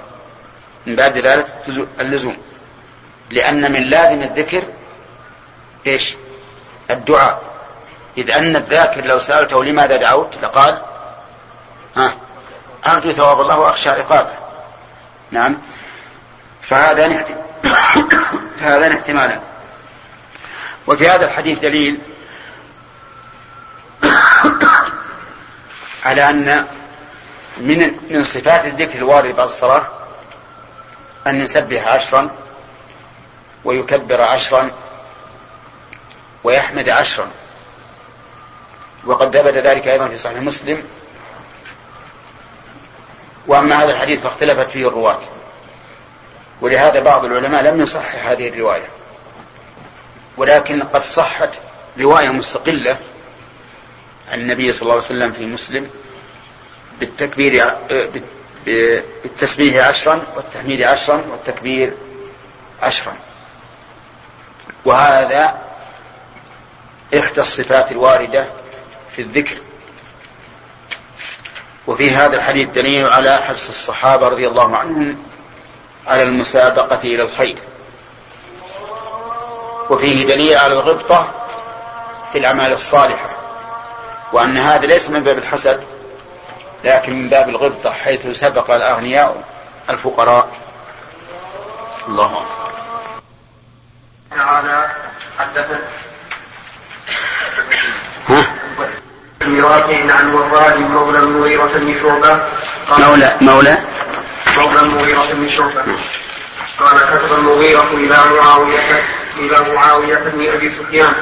من 0.87 0.97
باب 0.97 1.13
دلالة 1.13 1.47
اللزوم. 2.01 2.37
لأن 3.31 3.73
من 3.73 3.83
لازم 3.83 4.23
الذكر 4.23 4.65
إيش؟ 5.87 6.17
الدعاء. 6.91 7.43
إذ 8.19 8.31
أن 8.31 8.57
الذاكر 8.57 9.05
لو 9.05 9.19
سألته 9.19 9.65
لماذا 9.65 9.97
دعوت 9.97 10.39
لقال 10.43 10.83
ها. 11.97 12.17
أرجو 12.87 13.13
ثواب 13.13 13.41
الله 13.41 13.59
وأخشى 13.59 13.91
عقابه. 13.91 14.33
نعم. 15.31 15.59
فهذان 16.63 17.13
هذان 18.61 18.93
احتمالان. 18.93 19.41
وفي 20.87 21.09
هذا 21.09 21.25
الحديث 21.25 21.59
دليل 21.59 21.99
على 26.07 26.31
أن 26.31 26.67
من 27.57 27.93
من 28.11 28.25
صفات 28.25 28.65
الذكر 28.65 28.99
الوارد 28.99 29.37
بعد 29.37 29.47
الصلاة 29.47 29.87
أن 31.27 31.41
يسبح 31.41 31.87
عشرا 31.87 32.31
ويكبر 33.65 34.21
عشرا 34.23 34.71
ويحمد 36.45 36.89
عشرا. 36.89 37.31
وقد 39.05 39.37
ثبت 39.37 39.55
ذلك 39.55 39.89
أيضا 39.89 40.09
في 40.09 40.19
صحيح 40.19 40.39
مسلم 40.39 40.83
وأما 43.49 43.85
هذا 43.85 43.93
الحديث 43.93 44.21
فاختلفت 44.21 44.71
فيه 44.71 44.89
الرواة. 44.89 45.21
ولهذا 46.61 47.01
بعض 47.01 47.25
العلماء 47.25 47.63
لم 47.63 47.81
يصحح 47.81 48.27
هذه 48.27 48.49
الرواية. 48.49 48.89
ولكن 50.37 50.83
قد 50.83 51.03
صحت 51.03 51.59
رواية 52.01 52.29
مستقلة 52.29 52.97
عن 54.33 54.41
النبي 54.41 54.73
صلى 54.73 54.83
الله 54.83 54.95
عليه 54.95 55.05
وسلم 55.05 55.33
في 55.33 55.47
مسلم 55.47 55.91
بالتكبير 57.01 57.77
بالتسبيح 58.67 59.87
عشرا 59.87 60.23
والتحميد 60.37 60.83
عشرا 60.83 61.25
والتكبير 61.31 61.93
عشرا. 62.83 63.17
وهذا 64.85 65.59
إحدى 67.19 67.41
الصفات 67.41 67.93
الواردة 67.93 68.47
في 69.17 69.23
الذكر. 69.23 69.57
وفي 71.87 72.11
هذا 72.11 72.37
الحديث 72.37 72.69
دليل 72.69 73.07
على 73.07 73.37
حرص 73.37 73.69
الصحابة 73.69 74.29
رضي 74.29 74.49
الله 74.49 74.77
عنهم 74.77 75.19
على 76.07 76.23
المسابقة 76.23 77.01
إلى 77.05 77.23
الخير. 77.23 77.57
وفيه 79.91 80.27
دليل 80.27 80.57
على 80.57 80.73
الغبطة 80.73 81.31
في 82.33 82.39
الأعمال 82.39 82.73
الصالحة 82.73 83.29
وأن 84.33 84.57
هذا 84.57 84.87
ليس 84.87 85.11
من 85.11 85.25
باب 85.25 85.39
الحسد 85.39 85.85
لكن 86.85 87.13
من 87.13 87.29
باب 87.29 87.49
الغبطة 87.49 87.91
حيث 87.91 88.27
سبق 88.27 88.71
الأغنياء 88.71 89.43
الفقراء. 89.91 90.49
الله 92.09 92.45
تعالى 94.31 94.89
حدثت 95.39 95.81
بن 99.47 99.65
رافع 99.65 100.13
عن 100.13 100.35
وفاء 100.35 100.79
مولى 100.79 101.19
المغيرة 101.19 101.71
بن 101.75 101.95
شعبة. 102.03 102.41
مولى 102.99 103.37
مولى؟ 103.41 103.79
مولى 104.57 104.81
المغيرة 104.81 105.25
بن 105.33 105.49
شعبة. 105.49 105.83
قال 106.81 106.99
كتب 106.99 107.39
المغيرة 107.39 107.89
إلى 107.95 108.17
معاوية 108.41 109.03
إلى 109.39 109.75
معاوية 109.75 110.15
بن 110.15 110.53
أبي 110.53 110.71
سفيان 110.71 111.13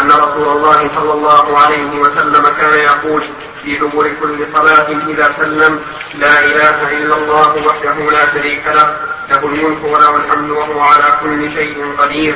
أن 0.00 0.10
رسول 0.10 0.48
الله 0.48 0.88
صلى 0.94 1.12
الله 1.12 1.58
عليه 1.58 2.00
وسلم 2.00 2.42
كان 2.60 2.78
يقول 2.78 3.22
في 3.64 3.76
دبر 3.76 4.10
كل 4.20 4.46
صلاة 4.52 4.88
إذا 5.08 5.32
سلم 5.36 5.80
لا 6.18 6.44
إله 6.44 6.90
إلا 6.90 7.16
الله 7.16 7.66
وحده 7.66 8.10
لا 8.10 8.32
شريك 8.34 8.62
له 8.66 8.96
له 9.30 9.46
الملك 9.46 9.84
وله 9.84 10.16
الحمد 10.16 10.50
وهو 10.50 10.80
على 10.80 11.18
كل 11.22 11.50
شيء 11.50 11.94
قدير 11.98 12.34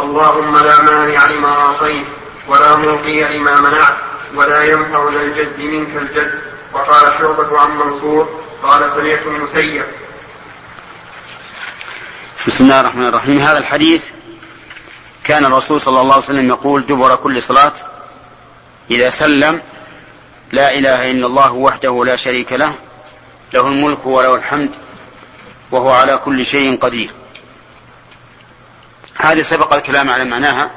اللهم 0.00 0.58
لا 0.58 0.82
مانع 0.82 1.26
لما 1.26 1.48
أعطيت 1.48 2.04
ولا 2.48 2.76
معطي 2.76 3.22
لما 3.22 3.60
منعت. 3.60 3.96
ولا 4.34 4.64
ينفع 4.64 5.10
ذا 5.12 5.20
الجد 5.20 5.60
منك 5.60 5.96
الجد. 5.96 6.34
وقال 6.72 7.12
شعبة 7.18 7.58
عن 7.60 7.70
منصور 7.78 8.40
قال 8.62 8.90
سمعت 8.90 9.26
المسيب 9.26 9.84
بسم 12.46 12.64
الله 12.64 12.80
الرحمن 12.80 13.06
الرحيم. 13.06 13.38
هذا 13.38 13.58
الحديث 13.58 14.08
كان 15.24 15.44
الرسول 15.44 15.80
صلى 15.80 16.00
الله 16.00 16.14
عليه 16.14 16.24
وسلم 16.24 16.48
يقول 16.48 16.86
دبر 16.86 17.16
كل 17.16 17.42
صلاة 17.42 17.72
إذا 18.90 19.10
سلم 19.10 19.62
لا 20.52 20.74
إله 20.78 21.10
إلا 21.10 21.26
الله 21.26 21.52
وحده 21.52 22.04
لا 22.04 22.16
شريك 22.16 22.52
له 22.52 22.74
له 23.52 23.68
الملك 23.68 24.06
وله 24.06 24.34
الحمد 24.34 24.70
وهو 25.70 25.90
على 25.90 26.18
كل 26.18 26.46
شيء 26.46 26.78
قدير. 26.78 27.10
هذه 29.16 29.42
سبق 29.42 29.74
الكلام 29.74 30.10
على 30.10 30.24
معناها. 30.24 30.70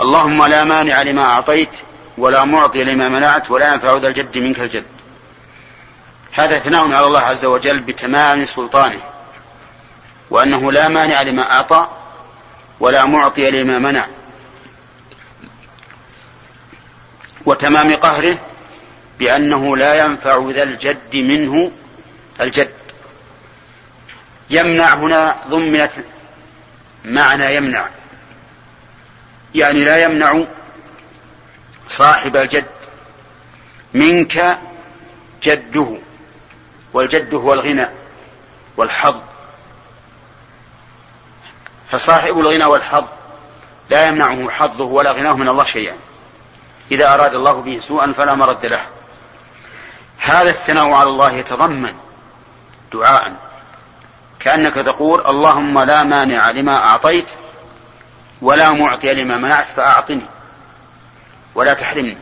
اللهم 0.00 0.46
لا 0.46 0.64
مانع 0.64 1.02
لما 1.02 1.24
أعطيت 1.24 1.70
ولا 2.18 2.44
معطي 2.44 2.84
لما 2.84 3.08
منعت 3.08 3.50
ولا 3.50 3.72
ينفع 3.72 3.96
ذا 3.96 4.08
الجد 4.08 4.38
منك 4.38 4.60
الجد. 4.60 4.84
هذا 6.32 6.58
ثناء 6.58 6.92
على 6.92 7.06
الله 7.06 7.20
عز 7.20 7.44
وجل 7.44 7.80
بتمام 7.80 8.44
سلطانه. 8.44 9.00
وأنه 10.30 10.72
لا 10.72 10.88
مانع 10.88 11.22
لما 11.22 11.52
أعطى 11.52 11.88
ولا 12.80 13.06
معطي 13.06 13.50
لما 13.50 13.78
منع. 13.78 14.06
وتمام 17.46 17.96
قهره 17.96 18.38
بأنه 19.18 19.76
لا 19.76 20.04
ينفع 20.04 20.50
ذا 20.50 20.62
الجد 20.62 21.16
منه 21.16 21.70
الجد. 22.40 22.74
يمنع 24.50 24.94
هنا 24.94 25.36
ضمنت 25.48 25.92
معنى 27.04 27.56
يمنع. 27.56 27.88
يعني 29.54 29.78
لا 29.78 30.02
يمنع 30.04 30.44
صاحب 31.88 32.36
الجد 32.36 32.66
منك 33.94 34.58
جده 35.42 35.96
والجد 36.92 37.34
هو 37.34 37.52
الغنى 37.52 37.88
والحظ. 38.76 39.16
فصاحب 41.90 42.38
الغنى 42.38 42.64
والحظ 42.64 43.04
لا 43.90 44.06
يمنعه 44.06 44.50
حظه 44.50 44.84
ولا 44.84 45.12
غناه 45.12 45.32
من 45.32 45.48
الله 45.48 45.64
شيئا. 45.64 45.94
إذا 46.90 47.14
أراد 47.14 47.34
الله 47.34 47.52
به 47.52 47.78
سوءا 47.78 48.12
فلا 48.16 48.34
مرد 48.34 48.66
له. 48.66 48.86
هذا 50.18 50.50
الثناء 50.50 50.90
على 50.90 51.08
الله 51.08 51.32
يتضمن 51.32 51.94
دعاء. 52.92 53.32
كأنك 54.40 54.74
تقول 54.74 55.26
اللهم 55.26 55.78
لا 55.78 56.02
مانع 56.02 56.50
لما 56.50 56.84
أعطيت 56.84 57.30
ولا 58.42 58.72
معطي 58.72 59.14
لما 59.14 59.38
منعت 59.38 59.66
فأعطني. 59.66 60.26
ولا 61.54 61.74
تحرمني. 61.74 62.16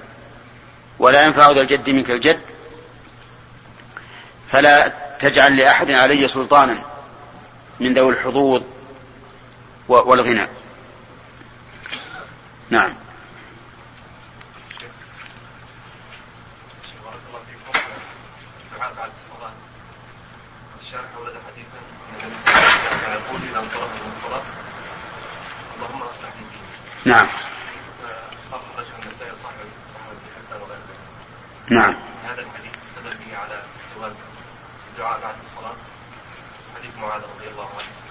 ولا 0.98 1.22
ينفع 1.22 1.50
ذا 1.50 1.60
الجد 1.60 1.90
منك 1.90 2.10
الجد. 2.10 2.40
فلا 4.48 4.88
تجعل 5.20 5.56
لأحد 5.56 5.90
علي 5.90 6.28
سلطانا 6.28 6.78
من 7.80 7.94
ذوي 7.94 8.12
الحظوظ 8.12 8.62
والغنى. 9.88 10.46
نعم. 12.70 12.94
حديثا 21.52 21.78
اذا 22.18 22.28
من 22.28 24.12
اللهم 25.76 26.02
اصلح. 26.02 26.30
نعم 27.04 27.26
اخرجه 28.52 28.94
النسائي 29.02 29.32
صاحب 29.42 29.68
صاحب 29.94 30.16
حتى 30.36 30.54
وغيره. 30.62 30.88
نعم 31.68 31.94
هذا 32.24 32.40
الحديث 32.40 32.72
استدل 32.84 33.16
به 33.18 33.36
على 33.36 33.62
جواز 33.96 34.12
الدعاء 34.92 35.20
بعد 35.20 35.34
الصلاة. 35.44 35.76
حديث 36.76 36.90
معاذ 37.00 37.22
رضي 37.36 37.48
الله 37.52 37.68
عنه. 37.68 38.02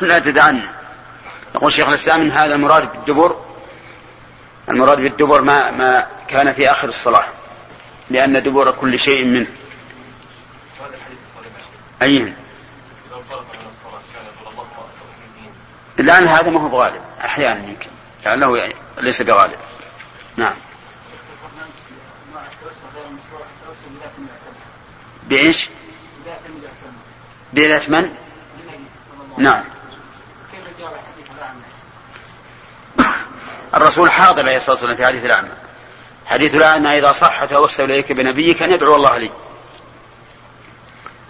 لا 0.00 0.18
تدعنا 0.30 0.72
يقول 1.54 1.72
شيخ 1.72 1.88
الإسلام 1.88 2.20
إن 2.20 2.30
هذا 2.30 2.54
المراد 2.54 2.92
بالدبر 2.92 3.44
المراد 4.68 4.98
بالدبر 4.98 5.42
ما 5.42 5.70
ما 5.70 6.06
كان 6.28 6.54
في 6.54 6.70
آخر 6.70 6.88
الصلاة 6.88 7.24
لأن 8.10 8.42
دبر 8.42 8.70
كل 8.70 8.98
شيء 8.98 9.24
منه 9.24 9.46
هذا 10.80 10.94
الحديث 10.94 11.18
الصريح 11.26 11.46
يا 11.46 11.58
شيخ. 11.58 12.02
أي 12.02 12.16
إذا 12.16 13.16
انصرف 13.16 13.40
من 13.40 13.68
الصلاة 13.70 14.02
كان 14.14 14.24
يقول 14.24 14.52
اللهم 14.52 14.68
اصلح 14.78 15.14
لي 15.20 15.42
ديني. 15.96 16.08
لأن 16.08 16.26
هذا 16.26 16.50
ما 16.50 16.60
هو 16.60 16.68
بغالب 16.68 17.00
أحيانا 17.24 17.68
يمكن 17.68 17.88
لعله 18.26 18.58
يعني 18.58 18.74
ليس 18.98 19.22
بغالب 19.22 19.58
نعم 20.36 20.54
بايش؟ 25.34 25.68
بذات 27.52 27.90
من؟ 27.90 28.14
نعم. 29.38 29.64
الرسول 33.74 34.10
حاضر 34.10 34.42
عليه 34.42 34.56
الصلاة 34.56 34.76
والسلام 34.76 34.96
في 34.96 35.06
حديث 35.06 35.24
الأعمى. 35.24 35.48
حديث 36.26 36.54
الأعمى 36.54 36.98
إذا 36.98 37.12
صح 37.12 37.44
توسل 37.44 37.84
إليك 37.84 38.12
بنبيك 38.12 38.62
أن 38.62 38.70
يدعو 38.70 38.96
الله 38.96 39.18
لي. 39.18 39.30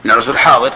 إن 0.06 0.10
الرسول 0.10 0.38
حاضر 0.38 0.72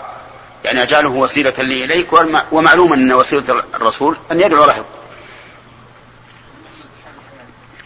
يعني 0.64 0.82
أجعله 0.82 1.08
وسيلة 1.08 1.54
لي 1.58 2.06
والم- 2.12 2.42
ومعلوم 2.52 2.92
أن 2.92 3.12
وسيلة 3.12 3.62
الرسول 3.74 4.18
أن 4.32 4.40
يدعو 4.40 4.64
له. 4.64 4.84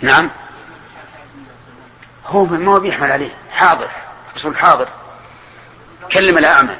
نعم. 0.01 0.31
هو 2.27 2.45
ما 2.45 2.79
بيحمل 2.79 3.13
عليه. 3.13 3.35
حاضر. 3.53 3.91
الرسول 4.31 4.57
حاضر. 4.57 4.89
كلم 6.13 6.39
الاعمى 6.39 6.77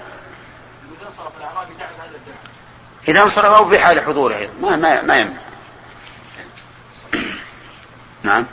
إذا 3.09 3.23
انصرف 3.23 3.53
أو 3.53 3.69
في 3.69 3.79
حال 3.79 4.01
حضوره 4.01 4.37
أيضا 4.37 4.53
ما 4.61 4.77
ما 4.77 5.03
ما 5.03 5.19
يمنع. 5.19 5.41
نعم. 8.23 8.47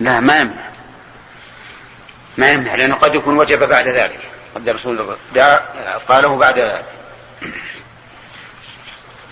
لا 0.00 0.20
ما 0.20 0.36
يمنع. 0.36 0.68
ما 2.36 2.50
يمنع 2.50 2.74
لأنه 2.74 2.94
قد 2.94 3.14
يكون 3.14 3.38
وجب 3.38 3.68
بعد 3.68 3.88
ذلك. 3.88 4.20
قد 4.54 4.68
الرسول 4.68 5.16
دعا 5.34 5.56
قاله 6.08 6.36
بعد 6.36 6.58
ذلك. 6.58 6.84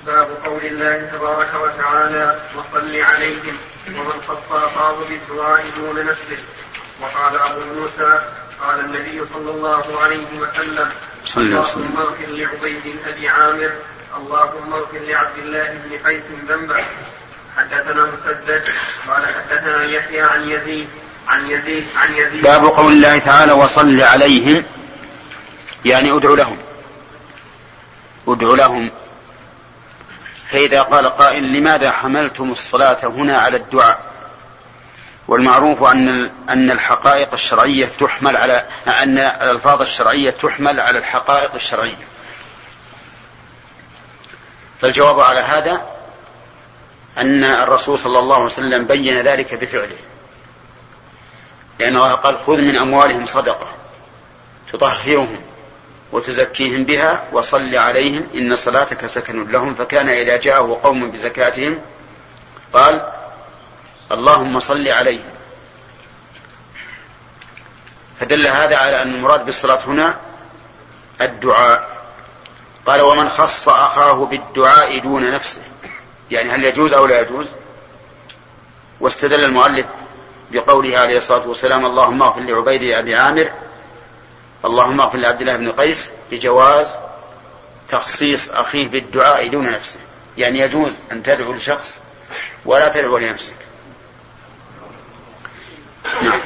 باب 0.07 0.29
قول 0.45 0.64
الله 0.64 1.11
تبارك 1.12 1.55
وتعالى 1.55 2.40
وصل 2.57 3.01
عليهم 3.01 3.57
ومن 3.88 4.23
خص 4.29 4.53
اخاه 4.53 4.95
بالدعاء 5.09 5.71
دون 5.77 6.07
نفسه 6.07 6.38
وقال 7.01 7.37
أبو 7.37 7.81
موسى 7.81 8.21
قال 8.62 8.81
النبي 8.81 9.27
صلى 9.35 9.51
الله 9.51 9.85
عليه 10.03 10.27
وسلم 10.40 10.90
صلى 11.25 11.45
الله 11.45 11.59
عليه 11.59 11.69
وسلم. 11.69 11.83
اللهم 11.83 11.97
اغفر 11.97 12.27
لعبيد 12.27 12.97
أبي 13.07 13.29
عامر 13.29 13.71
اللهم 14.16 14.73
اغفر 14.73 14.99
لعبد 14.99 15.38
الله 15.38 15.79
بن 15.85 16.09
قيس 16.09 16.25
ذنبه. 16.49 16.85
حدثنا 17.57 18.05
مسدد 18.05 18.62
قال 19.09 19.23
حدثنا 19.27 19.85
يحيى 19.85 20.21
عن 20.21 20.51
يزيد 20.51 20.88
عن 21.29 21.51
يزيد 21.51 21.87
عن 21.97 22.14
يزيد. 22.14 22.42
باب 22.42 22.64
قول 22.64 22.92
الله 22.92 23.19
تعالى 23.19 23.53
وصل 23.53 24.01
عليهم 24.01 24.64
يعني 25.85 26.16
ادعو 26.16 26.35
لهم. 26.35 26.59
ادعو 28.29 28.55
لهم. 28.55 28.90
فإذا 30.51 30.83
قال 30.83 31.07
قائل 31.07 31.53
لماذا 31.53 31.91
حملتم 31.91 32.53
الصلاة 32.53 32.99
هنا 33.05 33.39
على 33.39 33.57
الدعاء؟ 33.57 34.13
والمعروف 35.29 35.83
أن 35.83 36.31
أن 36.49 36.71
الحقائق 36.71 37.33
الشرعية 37.33 37.87
تحمل 38.01 38.37
على 38.37 38.67
أن 38.87 39.19
الألفاظ 39.19 39.83
الشرعية 39.83 40.31
تحمل 40.31 40.81
على 40.81 40.99
الحقائق 40.99 41.55
الشرعية. 41.55 42.07
فالجواب 44.81 45.21
على 45.21 45.41
هذا 45.41 45.87
أن 47.19 47.45
الرسول 47.45 47.99
صلى 47.99 48.19
الله 48.19 48.35
عليه 48.35 48.45
وسلم 48.45 48.85
بين 48.85 49.21
ذلك 49.21 49.55
بفعله. 49.55 49.97
لأن 51.79 51.97
الله 51.97 52.13
قال 52.13 52.39
خذ 52.47 52.57
من 52.57 52.77
أموالهم 52.77 53.27
صدقة 53.27 53.69
تطهرهم. 54.73 55.41
وتزكيهم 56.12 56.85
بها 56.85 57.25
وصل 57.33 57.75
عليهم 57.75 58.27
إن 58.35 58.57
صلاتك 58.57 59.07
سكن 59.07 59.51
لهم 59.51 59.75
فكان 59.75 60.09
إذا 60.09 60.37
جاءه 60.37 60.81
قوم 60.83 61.11
بزكاتهم 61.11 61.79
قال 62.73 63.12
اللهم 64.12 64.61
صل 64.61 64.88
عليهم. 64.88 65.31
فدل 68.21 68.47
هذا 68.47 68.77
على 68.77 69.03
أن 69.03 69.14
المراد 69.14 69.47
بالصلاة 69.47 69.81
هنا 69.87 70.14
الدعاء. 71.21 71.97
قال 72.87 73.01
ومن 73.01 73.29
خص 73.29 73.69
أخاه 73.69 74.25
بالدعاء 74.25 74.99
دون 74.99 75.31
نفسه. 75.31 75.61
يعني 76.31 76.51
هل 76.51 76.64
يجوز 76.64 76.92
أو 76.92 77.07
لا 77.07 77.21
يجوز؟ 77.21 77.47
واستدل 79.01 79.45
المؤلف 79.45 79.87
بقوله 80.51 80.99
عليه 80.99 81.16
الصلاة 81.16 81.49
والسلام 81.49 81.87
اللهم 81.87 82.23
اغفر 82.23 82.40
لعبيد 82.40 82.92
أبي 82.92 83.14
عامر 83.14 83.51
اللهم 84.64 85.01
اغفر 85.01 85.19
لعبد 85.19 85.40
الله 85.40 85.57
بن 85.57 85.73
قيس 85.73 86.11
بجواز 86.31 86.99
تخصيص 87.88 88.51
أخيه 88.51 88.88
بالدعاء 88.88 89.49
دون 89.49 89.71
نفسه. 89.71 90.01
يعني 90.38 90.59
يجوز 90.59 90.92
أن 91.12 91.23
تدعو 91.23 91.53
لشخص 91.53 92.01
ولا 92.64 92.88
تدعو 92.88 93.19
لنفسك. 93.19 93.57
نعم. 96.23 96.40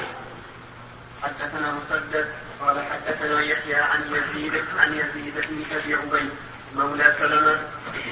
حدثنا 1.23 1.73
مسدد 1.73 2.27
قال 2.61 2.85
حدثنا 2.93 3.41
يحيى 3.41 3.75
عن 3.75 4.01
يزيد 4.03 4.65
عن 4.79 4.95
يزيد 4.95 5.35
بن 5.35 5.65
أبي 5.77 5.95
عبيد 5.95 6.31
مولى 6.77 7.15
سلمة 7.19 7.61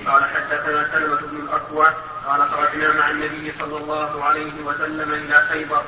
قال 0.06 0.24
حدثنا 0.24 0.88
سلمة 0.92 1.16
بن 1.16 1.36
الأكوع 1.36 1.92
قال 2.26 2.48
خرجنا 2.50 2.92
مع 2.92 3.10
النبي 3.10 3.52
صلى 3.58 3.76
الله 3.76 4.24
عليه 4.24 4.52
وسلم 4.64 5.12
إلى 5.12 5.46
خيبر 5.48 5.82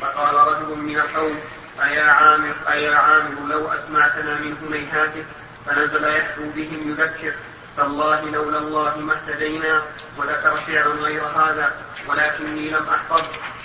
فقال 0.00 0.34
رجل 0.34 0.78
من 0.78 0.98
القوم 0.98 1.40
أيا 1.82 2.10
عامر 2.10 2.54
أيا 2.68 2.96
عامر 2.96 3.34
لو 3.48 3.68
أسمعتنا 3.68 4.34
من 4.34 4.56
هنيهاتك 4.62 5.26
فنزل 5.66 6.04
يحدو 6.04 6.50
بهم 6.56 6.90
يذكر. 6.90 7.34
تالله 7.76 8.20
لولا 8.20 8.58
الله 8.58 8.96
ما 8.96 9.14
اهتدينا 9.14 9.82
وذكر 10.18 10.58
شعرا 10.66 10.88
غير 10.88 11.22
هذا 11.22 11.72
ولكني 12.08 12.70
لم 12.70 12.86
أحفظ. 12.94 13.22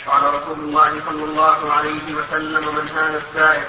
قال 0.08 0.34
رسول 0.34 0.60
الله 0.60 1.00
صلى 1.06 1.24
الله 1.24 1.74
عليه 1.74 2.16
وسلم 2.16 2.76
من 2.76 2.90
هذا 2.98 3.18
السائر 3.18 3.66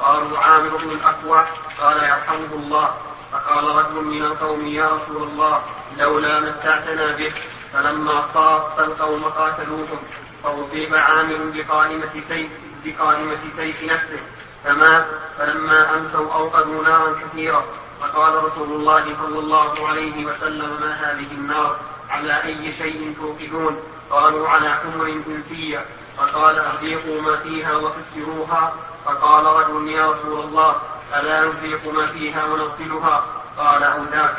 قالوا 0.00 0.38
عامر 0.38 0.76
بن 0.76 0.90
الأكوع. 0.90 1.44
قال 1.80 1.96
يرحمه 1.96 2.52
الله. 2.52 2.96
فقال 3.32 3.64
رجل 3.64 4.04
من 4.04 4.22
القوم 4.22 4.66
يا 4.66 4.88
رسول 4.88 5.22
الله 5.22 5.62
لولا 5.98 6.40
متعتنا 6.40 7.12
به 7.12 7.32
فلما 7.72 8.22
صاف 8.34 8.80
القوم 8.80 9.24
قاتلوهم 9.24 9.98
فأصيب 10.44 10.94
عامر 10.94 11.38
بقائمة 11.54 12.22
سيف. 12.28 12.50
بقائمة 12.86 13.38
سيف 13.56 13.92
نفسه. 13.92 14.20
فمات 14.64 15.06
فلما 15.38 15.94
أمسوا 15.94 16.32
أوقدوا 16.32 16.82
نارا 16.82 17.14
كثيرة. 17.14 17.64
فقال 18.00 18.44
رسول 18.44 18.68
الله 18.68 19.04
صلى 19.22 19.38
الله 19.38 19.88
عليه 19.88 20.26
وسلم 20.26 20.80
ما 20.80 20.94
هذه 20.94 21.32
النار؟ 21.32 21.76
على 22.10 22.44
أي 22.44 22.72
شيء 22.72 23.14
توقدون؟ 23.20 23.76
قالوا 24.10 24.48
على 24.48 24.74
حمر 24.74 25.22
إنسية 25.28 25.84
فقال 26.18 26.58
أضيقوا 26.58 27.20
ما 27.22 27.36
فيها 27.36 27.76
وكسروها 27.76 28.74
فقال 29.04 29.44
رجل 29.44 29.88
يا 29.88 30.10
رسول 30.10 30.40
الله 30.40 30.76
ألا 31.16 31.40
نفرق 31.40 31.92
ما 31.94 32.06
فيها 32.06 32.44
ونغسلها؟ 32.44 33.24
قال 33.58 33.82
أو 33.84 34.02
ذاك. 34.12 34.36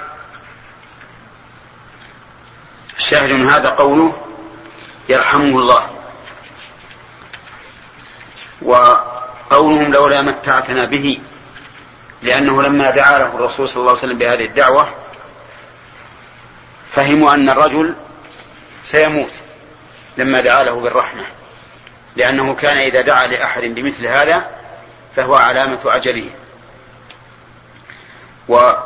الشاهد 2.98 3.32
من 3.32 3.48
هذا 3.48 3.70
قوله 3.70 4.18
يرحمه 5.10 5.60
الله. 5.60 5.97
وقولهم 8.62 9.94
لولا 9.94 10.22
متعتنا 10.22 10.86
به 10.86 11.20
لأنه 12.22 12.64
لما 12.64 12.92
دعا 12.92 13.20
له 13.20 13.36
الرسول 13.36 13.70
صلى 13.70 13.78
الله 13.82 13.90
عليه 13.90 14.00
وسلم 14.00 14.18
بهذه 14.18 14.46
الدعوة 14.46 14.90
فهموا 16.92 17.34
أن 17.34 17.50
الرجل 17.50 17.94
سيموت 18.84 19.32
لما 20.18 20.42
دعا 20.42 20.64
له 20.64 20.80
بالرحمة 20.80 21.24
لأنه 22.16 22.56
كان 22.56 22.78
إذا 22.78 23.02
دعا 23.02 23.28
لأحد 23.28 23.62
بمثل 23.64 24.08
هذا 24.08 24.50
فهو 25.16 25.36
علامة 25.36 25.80
أجله. 25.86 26.30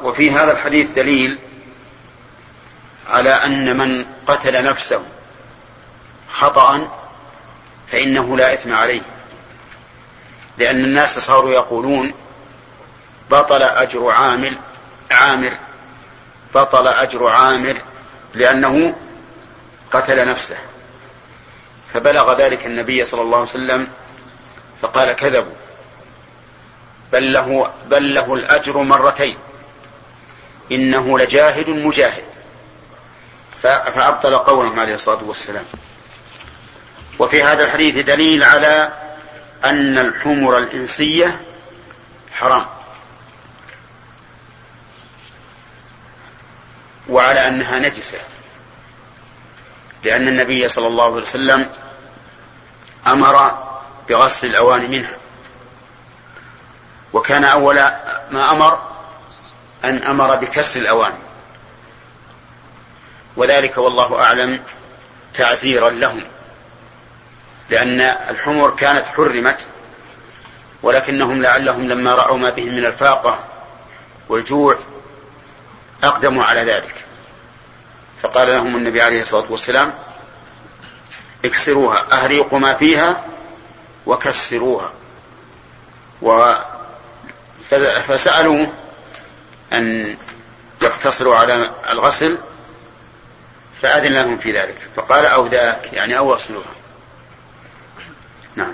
وفي 0.03 0.31
هذا 0.31 0.51
الحديث 0.51 0.91
دليل 0.91 1.39
على 3.10 3.29
أن 3.29 3.77
من 3.77 4.05
قتل 4.27 4.63
نفسه 4.63 5.03
خطأ 6.31 6.88
فإنه 7.91 8.38
لا 8.38 8.53
إثم 8.53 8.73
عليه. 8.73 9.01
لأن 10.62 10.86
الناس 10.86 11.19
صاروا 11.19 11.52
يقولون 11.52 12.13
بطل 13.32 13.63
أجر 13.63 14.10
عامل 14.10 14.58
عامر 15.12 15.52
بطل 16.56 16.88
أجر 16.88 17.28
عامر 17.28 17.78
لأنه 18.34 18.95
قتل 19.91 20.28
نفسه. 20.28 20.58
فبلغ 21.93 22.38
ذلك 22.38 22.65
النبي 22.65 23.06
صلى 23.06 23.21
الله 23.21 23.38
عليه 23.38 23.50
وسلم 23.50 23.88
فقال 24.82 25.13
كذبوا. 25.13 25.54
بل 27.13 27.34
له 27.34 27.71
بل 27.86 28.13
له 28.13 28.34
الأجر 28.34 28.78
مرتين. 28.78 29.38
إنه 30.71 31.19
لجاهد 31.19 31.69
مجاهد. 31.69 32.24
فأبطل 33.63 34.38
قولهم 34.38 34.80
عليه 34.80 34.93
الصلاة 34.93 35.24
والسلام. 35.24 35.65
وفي 37.19 37.43
هذا 37.43 37.63
الحديث 37.63 38.06
دليل 38.06 38.43
على 38.43 39.01
أن 39.65 40.00
الحمر 40.00 40.58
الإنسية 40.58 41.41
حرام. 42.32 42.65
وعلى 47.10 47.47
أنها 47.47 47.80
نجسة. 47.80 48.17
لأن 50.04 50.28
النبي 50.28 50.67
صلى 50.69 50.88
الله 50.88 51.06
عليه 51.06 51.21
وسلم 51.21 51.69
أمر 53.08 53.63
بغسل 54.10 54.47
الأواني 54.47 54.88
منها. 54.88 55.17
وكان 57.13 57.43
أول 57.43 57.76
ما 58.32 58.52
أمر 58.52 58.91
أن 59.84 60.04
أمر 60.04 60.36
بكسر 60.36 60.80
الأواني 60.80 61.15
وذلك 63.36 63.78
والله 63.78 64.24
أعلم 64.24 64.63
تعزيرا 65.34 65.89
لهم. 65.89 66.24
لأن 67.69 68.02
الحمر 68.02 68.69
كانت 68.69 69.06
حرمت 69.06 69.67
ولكنهم 70.84 71.41
لعلهم 71.41 71.88
لما 71.88 72.15
رأوا 72.15 72.38
ما 72.38 72.50
بهم 72.50 72.76
من 72.76 72.86
الفاقة 72.86 73.39
والجوع 74.30 74.78
أقدموا 76.04 76.43
على 76.43 76.62
ذلك. 76.62 76.95
فقال 78.21 78.47
لهم 78.47 78.76
النبي 78.76 79.02
عليه 79.02 79.21
الصلاة 79.21 79.45
والسلام 79.50 79.93
اكسروها 81.45 82.06
أهريقوا 82.12 82.60
ما 82.60 82.74
فيها 82.74 83.24
وكسروها. 84.06 84.91
و 86.21 86.54
فسألوا 88.08 88.65
أن 89.74 90.15
يقتصروا 90.82 91.36
على 91.36 91.71
الغسل 91.89 92.38
فأذن 93.82 94.13
لهم 94.13 94.38
في 94.38 94.52
ذلك. 94.52 94.78
فقال 94.95 95.26
أو 95.26 95.47
ذاك 95.47 95.93
يعني 95.93 96.17
أو 96.17 96.34
اغسلوها 96.34 96.81
نعم 98.56 98.74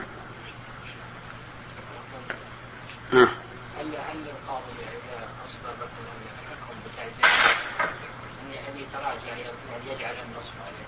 ها. 3.14 3.28
هل 3.80 3.86
هل 3.86 4.26
القاضي 4.30 4.74
إذا 4.80 5.28
أصدر 5.46 5.74
مثلا 5.74 6.14
حكم 6.52 6.76
بتعزيز 6.86 7.38
أن 8.70 8.80
يتراجع 8.80 9.38
يعني 9.38 9.92
يجعل 9.92 10.16
النصف 10.26 10.52
عليه؟ 10.66 10.88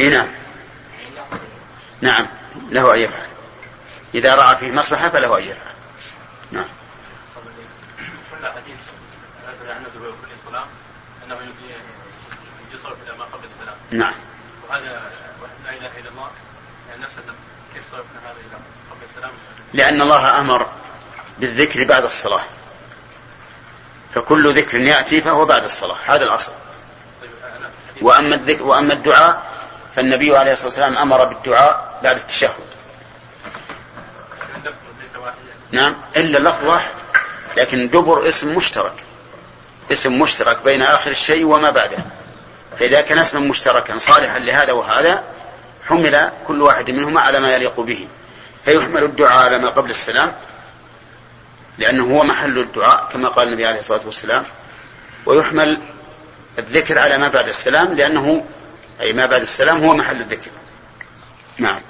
إي 0.00 0.08
نعم. 0.16 0.28
يعني 0.98 1.14
نعم 2.00 2.26
له 2.70 2.94
أن 2.94 3.00
يفعل. 3.00 3.28
إذا 4.14 4.34
رأى 4.34 4.56
فيه 4.56 4.72
مصلحة 4.72 5.08
فله 5.08 5.38
أن 5.38 5.42
يفعل. 5.42 5.74
نعم. 6.52 6.68
كل 8.30 8.46
حديث 8.46 8.76
عن 9.68 9.76
النبي 9.76 9.98
كل 9.98 10.50
صلاه 10.50 10.66
انه 11.26 11.38
يصرف 12.74 12.96
إلى 13.06 13.18
ما 13.18 13.24
قبل 13.24 13.44
السلام. 13.44 13.76
نعم. 13.90 14.14
وهذا 14.68 15.12
لا 15.64 15.70
اله 15.70 15.98
الا 15.98 16.08
الله 16.08 16.30
يعني 16.88 17.02
نفس 17.02 17.14
كيف 17.74 17.90
صرفنا 17.90 18.20
هذا 18.24 18.40
إلى 18.40 18.56
قبل 18.90 19.02
السلام؟ 19.04 19.30
لأن 19.74 20.00
الله 20.00 20.40
أمر 20.40 20.66
بالذكر 21.38 21.84
بعد 21.84 22.04
الصلاة. 22.04 22.42
فكل 24.14 24.54
ذكر 24.56 24.82
يأتي 24.82 25.20
فهو 25.20 25.44
بعد 25.44 25.64
الصلاة. 25.64 25.96
هذا 26.06 26.24
الأصل. 26.24 26.52
وأما 28.02 28.34
الذكر 28.34 28.62
وأما 28.62 28.92
الدعاء 28.92 29.42
فالنبي 29.96 30.36
عليه 30.36 30.52
الصلاة 30.52 30.66
والسلام 30.66 30.96
أمر 30.96 31.24
بالدعاء 31.24 32.00
بعد 32.02 32.16
التشهد. 32.16 32.50
نعم 35.72 35.96
إلا 36.16 36.38
اللفظ 36.38 36.64
واحد. 36.66 36.90
لكن 37.56 37.88
دبر 37.88 38.28
اسم 38.28 38.48
مشترك. 38.48 38.92
اسم 39.92 40.12
مشترك 40.12 40.62
بين 40.62 40.82
آخر 40.82 41.10
الشيء 41.10 41.44
وما 41.44 41.70
بعده. 41.70 41.98
فإذا 42.78 43.00
كان 43.00 43.18
اسما 43.18 43.40
مشتركا 43.40 43.98
صالحا 43.98 44.38
لهذا 44.38 44.72
وهذا 44.72 45.24
حمل 45.88 46.30
كل 46.46 46.62
واحد 46.62 46.90
منهما 46.90 47.20
على 47.20 47.40
ما 47.40 47.54
يليق 47.54 47.80
به. 47.80 48.08
فيحمل 48.64 49.04
الدعاء 49.04 49.44
على 49.44 49.58
ما 49.58 49.70
قبل 49.70 49.90
السلام 49.90 50.32
لأنه 51.78 52.16
هو 52.16 52.24
محل 52.24 52.58
الدعاء 52.58 53.10
كما 53.12 53.28
قال 53.28 53.48
النبي 53.48 53.66
عليه 53.66 53.80
الصلاة 53.80 54.00
والسلام. 54.04 54.44
ويحمل 55.26 55.82
الذكر 56.58 56.98
على 56.98 57.18
ما 57.18 57.28
بعد 57.28 57.48
السلام 57.48 57.92
لأنه 57.92 58.46
أي 59.00 59.12
ما 59.12 59.26
بعد 59.26 59.42
السلام 59.42 59.84
هو 59.84 59.96
محل 59.96 60.20
الذكر. 60.20 60.50
نعم. 61.58 61.80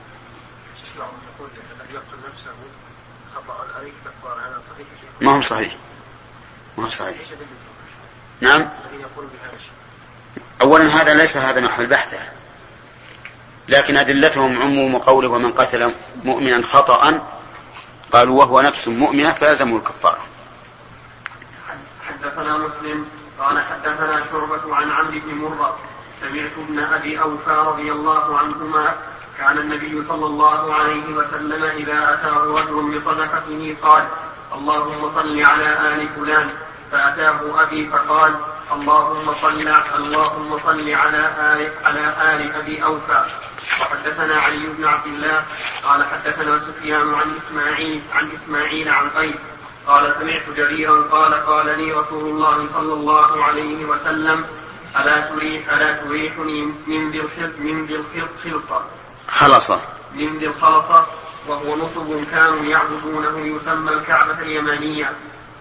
ما 5.20 5.36
هو 5.36 5.40
صحيح. 5.40 5.76
ما 6.78 6.86
هو 6.86 6.90
صحيح. 6.90 7.16
نعم. 8.40 8.68
أولا 10.60 11.02
هذا 11.02 11.14
ليس 11.14 11.36
هذا 11.36 11.60
محل 11.60 11.86
بحثه. 11.86 12.39
لكن 13.70 13.96
أدلتهم 13.96 14.62
عموم 14.62 14.96
قوله 14.96 15.28
ومن 15.28 15.52
قتل 15.52 15.92
مؤمنا 16.24 16.62
خطأ 16.62 17.20
قالوا 18.12 18.38
وهو 18.38 18.60
نفس 18.60 18.88
مؤمنة 18.88 19.32
فيلزمه 19.32 19.76
الكفارة 19.76 20.18
حدثنا 22.08 22.56
مسلم 22.56 23.06
قال 23.40 23.58
حدثنا 23.58 24.20
شعبة 24.32 24.74
عن 24.74 24.90
عمرو 24.90 25.20
بن 25.26 25.34
مرة 25.34 25.78
سمعت 26.20 26.50
ابن 26.68 26.78
أبي 26.78 27.20
أوفى 27.20 27.50
رضي 27.50 27.92
الله 27.92 28.38
عنهما 28.38 28.94
كان 29.38 29.58
النبي 29.58 30.02
صلى 30.02 30.26
الله 30.26 30.74
عليه 30.74 31.14
وسلم 31.14 31.64
إذا 31.64 32.14
أتاه 32.14 32.44
رجل 32.44 32.94
بصدقته 32.94 33.76
قال 33.82 34.04
اللهم 34.54 35.10
صل 35.14 35.40
على 35.40 35.94
آل 35.94 36.08
فلان. 36.08 36.50
فأتاه 36.92 37.62
أبي 37.62 37.90
فقال 37.90 38.34
اللهم 38.72 39.34
صل 39.42 39.68
اللهم 39.94 40.58
صل 40.58 40.90
على 40.94 41.22
آل 41.52 41.72
على 41.84 42.04
آل 42.34 42.54
أبي 42.56 42.84
أوفى. 42.84 43.24
وحدثنا 43.80 44.40
علي 44.40 44.66
بن 44.78 44.84
عبد 44.84 45.06
الله 45.06 45.44
قال 45.84 46.04
حدثنا 46.04 46.58
سفيان 46.58 47.14
عن 47.14 47.36
إسماعيل 47.36 48.02
عن 48.14 48.30
إسماعيل 48.30 48.88
عن 48.88 49.10
قيس 49.10 49.40
قال 49.86 50.12
سمعت 50.12 50.42
جريرا 50.56 51.02
قال 51.02 51.34
قال 51.34 51.66
لي 51.78 51.92
رسول 51.92 52.24
الله 52.24 52.66
صلى 52.74 52.92
الله 52.92 53.44
عليه 53.44 53.84
وسلم 53.84 54.44
ألا 55.00 55.20
تريح 55.20 55.72
ألا 55.72 55.96
تريحني 55.96 56.62
من 56.86 57.10
ذي 57.10 57.22
من 57.58 57.86
ذي 57.86 57.94
الخلصة 57.94 58.84
خلصة. 59.28 59.80
من 60.14 60.38
ذي 60.38 60.46
الخلصة 60.46 61.06
وهو 61.48 61.76
نصب 61.76 62.24
كانوا 62.30 62.64
يعبدونه 62.64 63.38
يسمى 63.38 63.92
الكعبة 63.92 64.42
اليمانية. 64.42 65.12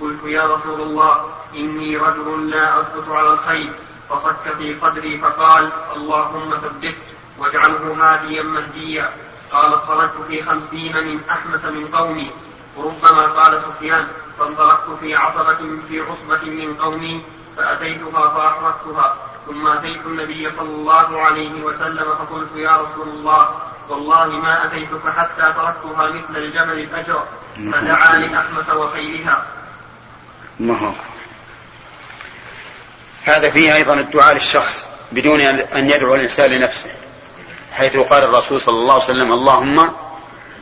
قلت 0.01 0.23
يا 0.25 0.45
رسول 0.45 0.81
الله 0.81 1.33
إني 1.55 1.97
رجل 1.97 2.49
لا 2.49 2.81
أثبت 2.81 3.09
على 3.09 3.33
الخير. 3.33 3.73
فصك 4.09 4.55
في 4.57 4.79
صدري 4.79 5.17
فقال 5.17 5.71
اللهم 5.95 6.49
ثبته. 6.49 6.93
واجعله 7.39 7.97
هاديا 8.01 8.43
مهديا. 8.43 9.09
قال 9.51 9.79
خرجت 9.79 10.13
في 10.27 10.43
خمسين 10.43 10.97
من 10.97 11.19
أحمس 11.29 11.65
من 11.65 11.87
قومي. 11.87 12.31
وربما 12.77 13.21
قال 13.21 13.61
سفيان 13.61 14.07
فانطلقت 14.39 14.89
في 15.01 15.15
عصبة 15.15 15.57
في 15.89 16.01
عصبة 16.01 16.49
من 16.49 16.75
قومي 16.75 17.21
فأتيتها 17.57 18.29
فأحرقتها. 18.29 19.15
ثم 19.47 19.67
أتيت 19.67 20.05
النبي 20.05 20.51
صلى 20.57 20.69
الله 20.69 21.21
عليه 21.21 21.63
وسلم 21.63 22.05
فقلت 22.19 22.55
يا 22.55 22.77
رسول 22.77 23.07
الله 23.07 23.49
والله 23.89 24.27
ما 24.27 24.65
أتيتك 24.65 25.09
حتى 25.17 25.41
تركتها 25.41 26.11
مثل 26.11 26.37
الجمل 26.37 26.79
الأجر 26.79 27.23
فدعا 27.55 28.17
لأحمس 28.17 28.69
وخيرها. 28.69 29.45
الله 30.59 30.95
هذا 33.23 33.49
فيه 33.51 33.75
أيضا 33.75 33.93
الدعاء 33.93 34.33
للشخص 34.33 34.87
بدون 35.11 35.41
أن 35.41 35.89
يدعو 35.89 36.15
الإنسان 36.15 36.51
لنفسه. 36.51 36.89
حيث 37.73 37.97
قال 37.97 38.23
الرسول 38.23 38.61
صلى 38.61 38.75
الله 38.75 38.93
عليه 38.93 39.03
وسلم 39.03 39.33
اللهم 39.33 39.91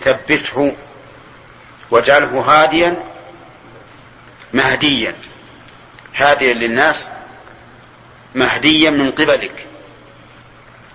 ثبته 0.02 0.76
واجعله 1.91 2.41
هاديا 2.41 3.04
مهديا. 4.54 5.15
هاديا 6.15 6.54
للناس 6.54 7.12
مهديا 8.36 8.89
من 8.89 9.12
قبلك. 9.12 9.67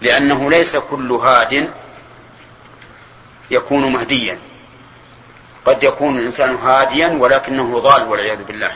لأنه 0.00 0.50
ليس 0.50 0.76
كل 0.76 1.12
هاد 1.12 1.70
يكون 3.50 3.92
مهديا. 3.92 4.38
قد 5.66 5.84
يكون 5.84 6.18
الإنسان 6.18 6.54
هاديا 6.54 7.08
ولكنه 7.08 7.78
ضال 7.78 8.02
والعياذ 8.02 8.44
بالله. 8.44 8.72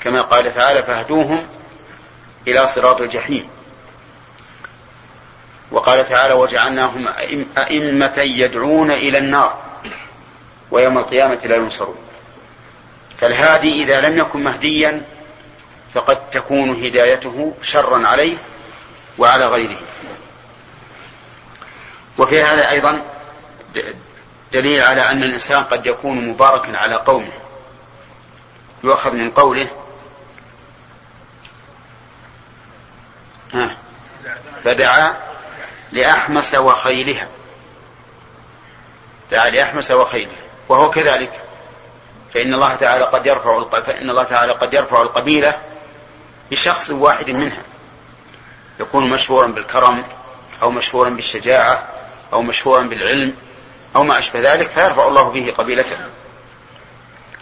كما 0.00 0.22
قال 0.22 0.54
تعالى 0.54 0.82
فاهدوهم 0.82 1.46
إلى 2.46 2.66
صراط 2.66 3.00
الجحيم. 3.00 3.48
وقال 5.72 6.08
تعالى 6.08 6.34
وجعلناهم 6.34 7.08
أئمة 7.58 8.14
يدعون 8.18 8.90
إلى 8.90 9.18
النار 9.18 9.58
ويوم 10.70 10.98
القيامة 10.98 11.38
لا 11.44 11.56
ينصرون. 11.56 11.96
فالهادي 13.20 13.82
إذا 13.82 14.00
لم 14.00 14.18
يكن 14.18 14.44
مهديا 14.44 15.02
فقد 15.94 16.30
تكون 16.30 16.84
هدايته 16.84 17.54
شرا 17.62 18.08
عليه 18.08 18.36
وعلى 19.18 19.46
غيره. 19.46 19.78
وفي 22.18 22.42
هذا 22.42 22.70
أيضا 22.70 23.02
دليل 24.52 24.82
على 24.82 25.10
أن 25.10 25.22
الإنسان 25.22 25.64
قد 25.64 25.86
يكون 25.86 26.28
مباركا 26.28 26.78
على 26.78 26.94
قومه. 26.94 27.32
يؤخذ 28.84 29.12
من 29.12 29.30
قوله 29.30 29.68
فدعا 34.64 35.31
لأحمس 35.92 36.54
وخيلها 36.54 37.28
دعا 39.30 39.50
لأحمس 39.50 39.90
وخيلها 39.90 40.42
وهو 40.68 40.90
كذلك. 40.90 41.42
فإن 42.34 42.54
الله 42.54 42.74
تعالى 42.74 43.04
قد 43.04 43.26
يرفع 43.26 43.80
فإن 43.80 44.10
الله 44.10 44.24
تعالى 44.24 44.52
قد 44.52 44.74
يرفع 44.74 45.02
القبيلة 45.02 45.60
بشخص 46.50 46.90
واحد 46.90 47.30
منها. 47.30 47.62
يكون 48.80 49.10
مشهورا 49.10 49.46
بالكرم 49.46 50.04
أو 50.62 50.70
مشهورا 50.70 51.10
بالشجاعة 51.10 51.88
أو 52.32 52.42
مشهورا 52.42 52.82
بالعلم 52.82 53.34
أو 53.96 54.02
ما 54.02 54.18
أشبه 54.18 54.54
ذلك 54.54 54.70
فيرفع 54.70 55.08
الله 55.08 55.30
به 55.30 55.54
قبيلته. 55.58 55.96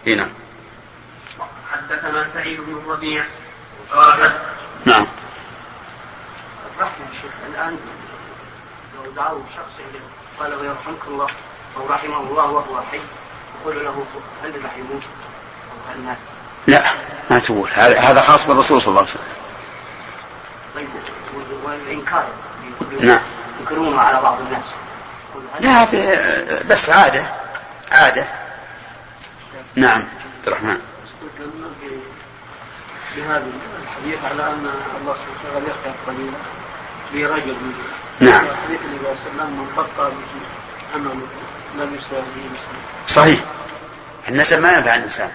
هنا 0.07 0.29
حدثنا 1.73 2.25
سعيد 2.35 2.61
بن 2.61 2.73
الربيع 2.73 3.25
نعم. 4.87 5.07
الشيخ 7.13 7.33
الآن 7.49 7.79
لو 9.05 9.11
دعوا 9.11 9.43
شخص 9.57 9.87
قال 10.41 10.55
ويرحمك 10.55 11.05
الله. 11.09 11.27
أو 11.77 11.87
رحمه 11.89 12.21
الله 12.21 12.45
وهو 12.45 12.81
حي. 12.93 13.01
يقول 13.61 13.85
له 13.85 14.05
هل 14.45 14.65
رحموه 14.65 15.01
أو 15.71 15.93
هل 15.93 16.01
مات 16.01 16.17
لا 16.67 16.91
ما 17.31 17.39
تقول 17.39 17.71
هذا 17.77 18.21
خاص 18.21 18.47
بالرسول 18.47 18.83
صلى 18.83 18.89
الله 18.89 19.01
عليه 19.01 19.11
وسلم. 19.11 19.23
طيب 20.75 20.89
والإنكار. 21.65 22.27
نعم. 23.01 23.21
ينكرونه 23.61 24.01
على 24.01 24.21
بعض 24.21 24.41
الناس. 24.41 24.65
لا 25.61 25.83
هذا 25.83 26.63
بس 26.63 26.91
عادة. 26.91 27.25
عادة. 27.93 28.27
نعم. 29.75 30.03
عبد 30.37 30.47
الرحمن. 30.47 30.81
بهذا 33.17 33.47
الحديث 33.83 34.25
على 34.25 34.51
أن 34.51 34.71
الله 35.01 35.15
سبحانه 35.15 35.51
وتعالى 35.51 35.67
يختار 35.67 35.95
قليلا. 36.07 36.39
برجل 37.13 37.57
نعم. 38.21 38.45
وسلم 39.13 39.51
من 39.51 39.69
لم 41.79 41.95
به 42.37 42.59
صحيح. 43.09 43.41
النسب 44.29 44.59
ما 44.59 44.73
ينفع 44.73 44.95
الإنسان. 44.95 45.31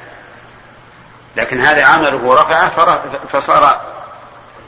لكن 1.37 1.59
هذا 1.61 1.85
عمله 1.85 2.33
رفعه 2.41 2.69
فرف- 2.69 3.35
فصار 3.35 3.81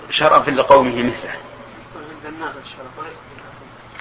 شرفا 0.09 0.51
لقومه 0.51 0.95
مثله. 1.03 1.35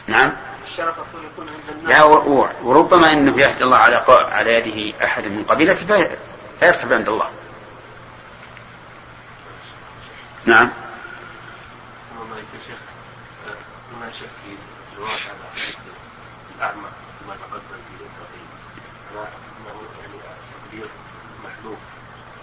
نعم. 0.07 0.33
الشرف 0.71 0.95
يكون 1.33 1.49
عند 1.49 1.79
الناس 1.79 1.97
لا 1.97 2.03
وربما 2.63 3.13
إنه 3.13 3.41
يهدي 3.41 3.65
الله 3.65 3.77
على 3.77 4.03
على 4.09 4.55
يده 4.55 5.05
أحد 5.05 5.25
من 5.25 5.45
قبيلته 5.49 5.87
في- 5.87 6.17
فيرتب 6.61 6.93
عند 6.93 7.09
الله. 7.09 7.31
نعم 10.45 10.71
السلام 12.11 12.33
عليكم 12.33 12.47
يا 12.55 12.61
شيخ 12.67 12.79
هنا 14.07 14.15
شك 14.15 14.27
في 14.45 14.57
حديث 15.07 15.75
الأعمى 16.59 16.89
ما 17.29 17.35
تقدم 17.35 17.61
في 17.61 18.05
التقييم 18.05 18.49
على 19.11 19.21
أنه 19.21 19.83
يعني 20.01 20.15
تقدير 20.53 20.89
محذوف. 21.45 21.79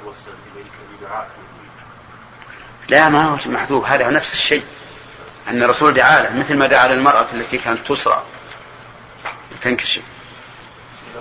توصل 0.03 0.32
إليك 0.55 0.72
بدعاء 0.99 1.30
لا 2.89 3.09
ما 3.09 3.24
هو 3.24 3.38
محذوف. 3.45 3.86
هذا 3.86 4.05
هو 4.05 4.09
نفس 4.09 4.34
الشيء. 4.34 4.64
أن 5.47 5.64
الرسول 5.64 5.93
دعا 5.93 6.22
له 6.22 6.39
مثل 6.39 6.57
ما 6.57 6.68
دعا 6.68 6.88
للمرأة 6.88 7.26
التي 7.34 7.57
كانت 7.57 7.88
تسرى. 7.88 8.24
تنكشف. 9.61 10.01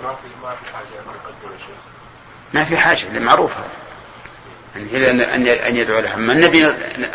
ما 0.03 0.15
في 0.55 0.65
حاجة 0.73 0.99
أن 0.99 1.07
نقدم 1.07 1.53
يا 1.53 1.57
شيخ 1.57 1.77
ما 2.53 2.65
في 2.65 2.77
حاجة. 2.77 3.07
اللي 3.07 3.19
معروف 3.19 3.51
هذا 3.51 5.11
أن 5.67 5.75
يدعو 5.77 5.99
لها. 5.99 6.13
أما 6.13 6.33
النبي 6.33 6.67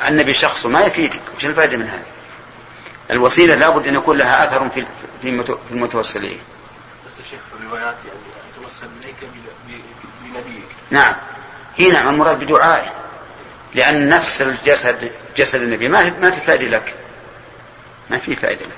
النبي 0.09 0.33
شخصه 0.33 0.68
ما 0.68 0.81
يفيدك. 0.81 1.22
وش 1.37 1.45
الفائدة 1.45 1.76
من 1.76 1.87
هذا؟ 1.87 2.18
الوسيلة 3.11 3.55
لابد 3.55 3.87
أن 3.87 3.95
يكون 3.95 4.17
لها 4.19 4.45
أثر 4.45 4.69
في 4.69 4.87
في 5.23 5.29
المتو- 5.43 5.59
في 5.69 5.71
المتوسل 5.73 6.21
اليه 6.25 6.37
بس 7.07 7.27
شيخ 7.31 7.41
في 7.41 7.63
الروايات 7.65 7.97
يعني 8.05 8.19
اتوسل 8.63 8.87
إليك 9.03 9.15
ب- 9.23 9.71
ب- 9.71 10.25
بنبيك. 10.25 10.69
نعم. 10.91 11.15
هنا 11.79 11.93
نعم 11.93 12.09
المراد 12.15 12.45
بدعائه. 12.45 12.93
لأن 13.75 14.09
نفس 14.09 14.43
الجسد 14.43 15.11
جسد 15.37 15.63
النبي 15.63 15.89
ما 15.89 16.11
ما 16.21 16.31
في 16.31 16.41
فائدة 16.41 16.67
لك. 16.79 16.95
ما 18.11 18.19
في 18.19 18.37
فائدة 18.37 18.67
لك. 18.67 18.73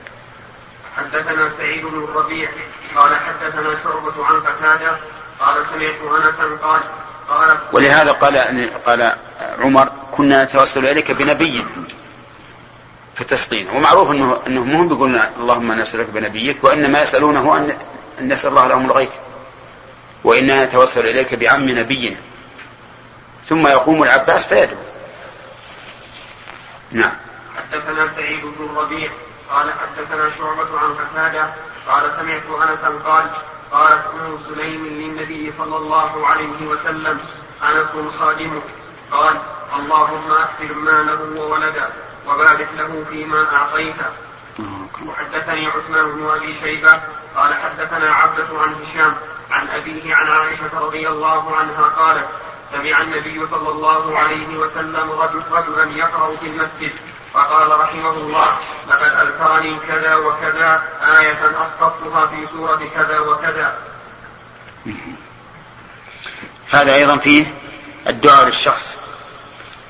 حدثنا 0.97 1.51
سعيد 1.59 1.87
بن 1.87 2.05
الربيع 2.05 2.49
قال 2.97 3.17
حدثنا 3.17 3.75
شعبة 3.85 4.27
عن 4.27 4.41
قتادة 4.41 4.97
قال 5.41 5.65
سمعت 5.67 6.25
أنسا 6.25 6.57
قال 6.63 6.81
قال 7.29 7.59
ولهذا 7.73 8.13
قال 8.13 8.71
قال 8.87 9.13
عمر 9.61 9.89
كنا 10.13 10.45
نتوسل 10.45 10.87
إليك 10.87 11.11
بنبي. 11.13 11.65
في 13.21 13.27
التسقين 13.27 13.69
ومعروف 13.69 14.11
انه 14.11 14.41
إنه 14.47 14.65
مهم 14.65 14.89
بيقولون 14.89 15.21
اللهم 15.41 15.73
نسألك 15.73 16.11
بنبيك 16.11 16.65
وإنما 16.65 17.03
يسألونه 17.03 17.57
ان 17.57 17.77
أن 18.21 18.33
يسال 18.33 18.51
الله 18.51 18.67
لهم 18.67 18.85
الغيث. 18.85 19.11
وإنا 20.25 20.65
نتوسل 20.65 21.01
إليك 21.01 21.35
بعم 21.35 21.69
نبينا. 21.69 22.17
ثم 23.45 23.67
يقوم 23.67 24.03
العباس 24.03 24.47
فيدعو. 24.47 24.77
نعم. 26.91 27.13
حدثنا 27.57 28.09
سعيد 28.17 28.41
بن 28.41 28.65
الربيع 28.65 29.11
قال 29.51 29.73
حدثنا 29.73 30.31
شعبة 30.39 30.79
عن 30.79 30.95
قتادة 30.95 31.51
قال 31.89 32.13
سمعت 32.17 32.71
انسا 32.71 32.89
قال 33.05 33.31
قالت 33.73 34.03
أم 34.15 34.39
سليم 34.49 34.87
للنبي 34.87 35.53
صلى 35.59 35.77
الله 35.77 36.27
عليه 36.27 36.67
وسلم 36.71 37.21
أنس 37.63 38.13
خادمك 38.19 38.63
قال 39.13 39.37
اللهم 39.79 40.33
أكثر 40.33 40.75
ماله 40.75 41.41
وولده. 41.41 42.10
وبارك 42.27 42.69
له 42.77 43.05
فيما 43.11 43.47
أعطيته. 43.57 44.11
وحدثني 45.07 45.67
عثمان 45.67 46.11
بن 46.13 46.29
أبي 46.37 46.55
شيبة 46.65 47.01
قال 47.37 47.55
حدثنا 47.55 48.15
عبدة 48.15 48.61
عن 48.61 48.75
هشام 48.75 49.15
عن 49.51 49.69
أبيه 49.69 50.15
عن 50.15 50.27
عائشة 50.27 50.81
رضي 50.81 51.09
الله 51.09 51.57
عنها 51.57 51.83
قالت 51.83 52.27
سمع 52.73 53.01
النبي 53.01 53.47
صلى 53.47 53.69
الله 53.69 54.19
عليه 54.19 54.57
وسلم 54.59 55.11
رجل 55.11 55.43
رجلا 55.51 55.97
يقرأ 55.97 56.37
في 56.37 56.47
المسجد 56.47 56.93
فقال 57.35 57.81
رحمه 57.81 58.11
الله 58.11 58.47
لقد 58.89 59.03
اذكرني 59.03 59.77
كذا 59.89 60.15
وكذا 60.17 60.83
آية 61.19 61.63
أسقطتها 61.63 62.27
في 62.27 62.47
سورة 62.47 62.89
كذا 62.95 63.19
وكذا. 63.19 63.79
هذا 66.71 66.95
أيضا 66.95 67.17
فيه 67.17 67.55
الدعاء 68.07 68.45
للشخص 68.45 69.01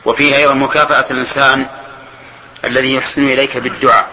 وفيه 0.04 0.36
أيضا 0.36 0.54
مكافأة 0.54 1.06
الإنسان 1.10 1.66
الذي 2.64 2.94
يحسن 2.94 3.22
إليك 3.22 3.56
بالدعاء. 3.56 4.08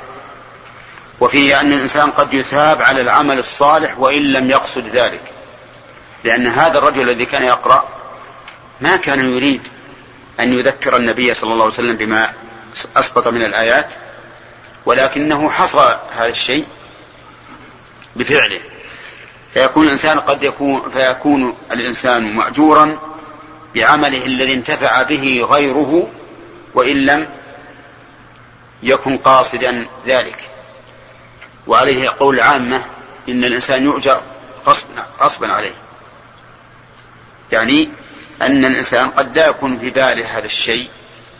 وفيه 1.20 1.62
أن 1.62 1.74
الإنسان 1.74 2.12
قد 2.12 2.34
يثاب 2.34 2.82
على 2.82 3.02
العمل 3.02 3.40
الصالح 3.40 4.00
وإن 4.00 4.24
لم 4.24 4.50
يقصد 4.50 4.88
ذلك. 4.88 5.22
لأن 6.24 6.48
هذا 6.48 6.78
الرجل 6.78 7.10
الذي 7.10 7.26
كان 7.26 7.44
يقرأ 7.44 7.88
ما 8.82 8.98
كان 8.98 9.36
يريد 9.36 9.62
أن 10.40 10.60
يذكر 10.60 10.98
النبي 10.98 11.34
صلى 11.34 11.52
الله 11.52 11.64
عليه 11.64 11.74
وسلم 11.74 11.96
بما 11.96 12.34
أسقط 12.96 13.28
من 13.28 13.42
الآيات 13.44 13.94
ولكنه 14.86 15.50
حصل 15.50 15.96
هذا 16.18 16.30
الشيء 16.30 16.66
بفعله. 18.16 18.60
فيكون 19.54 19.86
الإنسان 19.86 20.20
قد 20.20 20.44
يكون 20.44 20.90
فيكون 20.90 21.58
الإنسان 21.72 22.36
مأجورا 22.36 22.98
بعمله 23.76 24.26
الذي 24.26 24.54
انتفع 24.54 25.04
به 25.04 25.48
غيره 25.50 26.08
وإن 26.74 26.98
لم 26.98 27.28
يكن 28.84 29.18
قاصدا 29.18 29.88
ذلك. 30.06 30.50
وعليه 31.68 32.10
قول 32.10 32.40
عامة 32.40 32.86
إن 33.30 33.44
الإنسان 33.44 33.84
يؤجر 33.84 34.22
غصبا 34.66 35.06
غصبا 35.22 35.52
عليه. 35.52 35.76
يعني 37.52 37.90
أن 38.42 38.66
الإنسان 38.66 39.10
قد 39.10 39.38
لا 39.38 39.48
يكون 39.48 39.80
في 39.80 39.90
باله 39.90 40.38
هذا 40.38 40.46
الشيء 40.46 40.90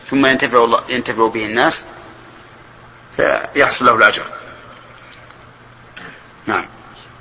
ثم 0.06 0.26
ينتفع 0.26 0.64
الله 0.64 0.84
ينتفع 0.88 1.28
به 1.28 1.44
الناس 1.44 1.86
فيحصل 3.16 3.84
له 3.84 3.94
الأجر. 3.94 4.24
نعم. 6.46 6.66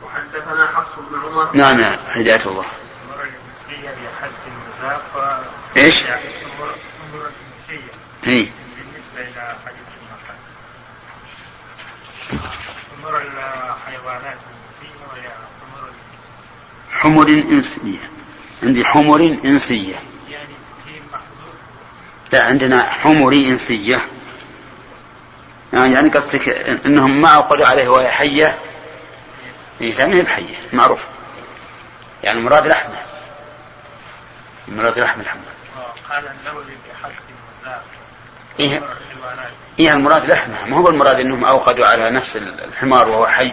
وحدثنا 0.04 0.68
حفص 0.68 0.92
بن 1.12 1.20
عمر. 1.20 1.56
نعم 1.56 1.80
يا 1.80 2.00
هداية 2.08 2.46
الله. 2.46 2.66
الأمور 2.66 3.24
الجنسية 3.24 3.90
بحسب 3.90 4.38
المذاق 4.48 5.44
إيش؟ 5.78 6.04
يعني 6.04 6.22
الأمور 6.22 6.74
الأمور 7.10 7.30
الجنسية 7.30 7.92
إيه. 8.28 8.52
بالنسبة 8.78 9.20
إلى 9.22 9.56
حديث 9.66 9.88
المرأة 9.98 10.38
أمور 13.00 13.22
الحيوانات 13.22 14.38
الجنسية 14.48 14.96
وهي 15.12 15.28
أمور 15.68 15.90
الجنسية 15.90 16.32
حمر 16.92 17.28
إنسية 17.28 18.10
عندي 18.64 18.86
حمر 18.86 19.38
إنسية 19.46 19.96
يعني 20.30 20.54
هي 20.88 21.00
محظور 21.14 21.54
لا 22.32 22.44
عندنا 22.44 22.84
حمر 22.84 23.34
إنسية. 23.34 24.02
يعني 25.74 25.94
يعني 25.94 26.10
قصدك 26.10 26.50
إنهم 26.86 27.22
ما 27.22 27.30
عقدوا 27.30 27.66
عليه 27.68 27.88
وهي 27.88 28.12
حية؟ 28.12 28.60
إيه 29.82 29.94
لا 29.94 30.14
هي 30.14 30.22
بحية 30.22 30.56
معروف. 30.74 31.06
يعني 32.24 32.40
المراد 32.40 32.68
لحمه 32.68 32.96
المراد 34.68 35.00
لحم 35.00 35.22
الحمر 35.22 35.42
قال 36.10 36.24
النووي 36.28 36.64
بحسب 36.66 37.24
المذاق. 37.30 37.84
إيه؟ 38.60 38.84
إيه 39.80 39.94
المراد 39.94 40.26
لحمة؟ 40.26 40.66
ما 40.66 40.78
هو 40.78 40.90
المراد 40.90 41.20
إنهم 41.20 41.46
أوقدوا 41.46 41.86
على 41.86 42.10
نفس 42.10 42.38
الحمار 42.38 43.08
وهو 43.10 43.28
حي؟ 43.28 43.52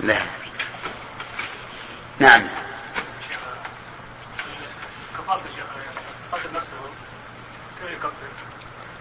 لا. 0.00 0.16
نعم. 2.18 2.42
كفارة؟ 5.18 5.40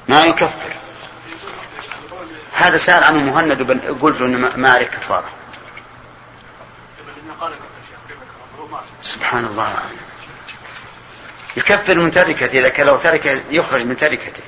ما 0.08 0.26
يكفر. 0.26 0.74
هذا 2.56 2.78
سأل 2.78 3.04
عنه 3.04 3.20
مهند 3.20 3.62
وبن- 3.62 3.98
قلت 4.02 4.22
له 4.22 4.28
ما-؟ 4.28 4.58
هو 8.60 8.68
مات 8.68 8.84
سبحان 9.02 9.46
الله. 9.46 9.76
يكفر 11.58 11.96
من 11.96 12.12
تركته 12.12 12.60
إذا 12.60 12.84
لو 12.84 12.98
تركه 12.98 13.42
يخرج 13.50 13.82
من 13.82 13.98
تركته. 13.98 14.44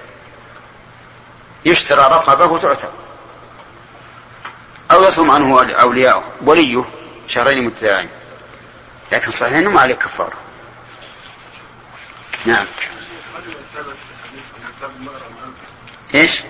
يشترى 1.66 2.02
رقبة 2.02 2.46
وتعتق 2.46 2.94
أو 4.92 5.04
يصوم 5.04 5.32
عنه 5.32 5.74
أولياؤه 5.74 6.24
وليه 6.42 6.84
شهرين 7.28 7.66
متتابعين. 7.66 8.10
لكن 9.12 9.32
صحيح 9.32 9.54
أنه 9.54 9.70
ما 9.70 9.82
عليه 9.82 9.96
كفارة. 9.96 10.38
نعم. 12.46 12.66
أنفه 16.16 16.44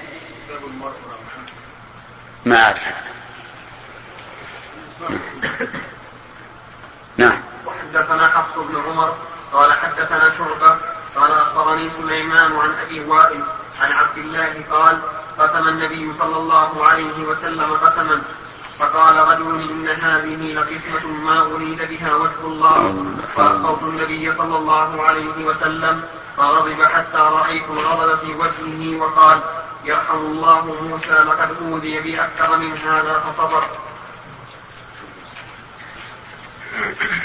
ما 2.46 2.70
هذا 2.70 2.80
نعم. 7.18 7.40
وحدثنا 7.66 8.28
حفص 8.28 8.58
بن 8.58 8.82
عمر 8.82 9.18
قال 9.54 9.74
حدثنا 9.74 10.32
شعبة 10.38 10.78
قال 11.16 11.32
أخبرني 11.32 11.90
سليمان 11.90 12.52
عن 12.52 12.74
أبي 12.86 13.00
وائل 13.00 13.44
عن 13.82 13.92
عبد 13.92 14.18
الله 14.18 14.64
قال 14.72 15.02
قسم 15.40 15.68
النبي 15.68 16.14
صلى 16.20 16.38
الله 16.38 16.88
عليه 16.88 17.24
وسلم 17.24 17.74
قسما. 17.74 18.22
فقال 18.80 19.16
رجل 19.16 19.70
إن 19.70 19.88
هذه 19.88 20.54
لقسمة 20.54 21.08
ما 21.08 21.42
أريد 21.42 21.82
بها 21.90 22.16
وجه 22.16 22.42
الله. 22.44 23.06
فأخبرت 23.36 23.84
النبي 23.84 24.34
صلى 24.34 24.58
الله 24.58 25.04
عليه 25.04 25.46
وسلم 25.46 26.04
فغضب 26.38 26.84
حتى 26.84 27.18
رأيت 27.18 27.64
الغضب 27.70 28.20
في 28.20 28.34
وجهه 28.34 29.02
وقال 29.02 29.40
يرحم 29.86 30.18
الله 30.18 30.78
موسى 30.82 31.14
لقد 31.14 31.50
أوذي 31.62 32.00
بأكثر 32.00 32.58
من 32.58 32.78
هذا 32.78 33.20
فصبر. 33.20 33.64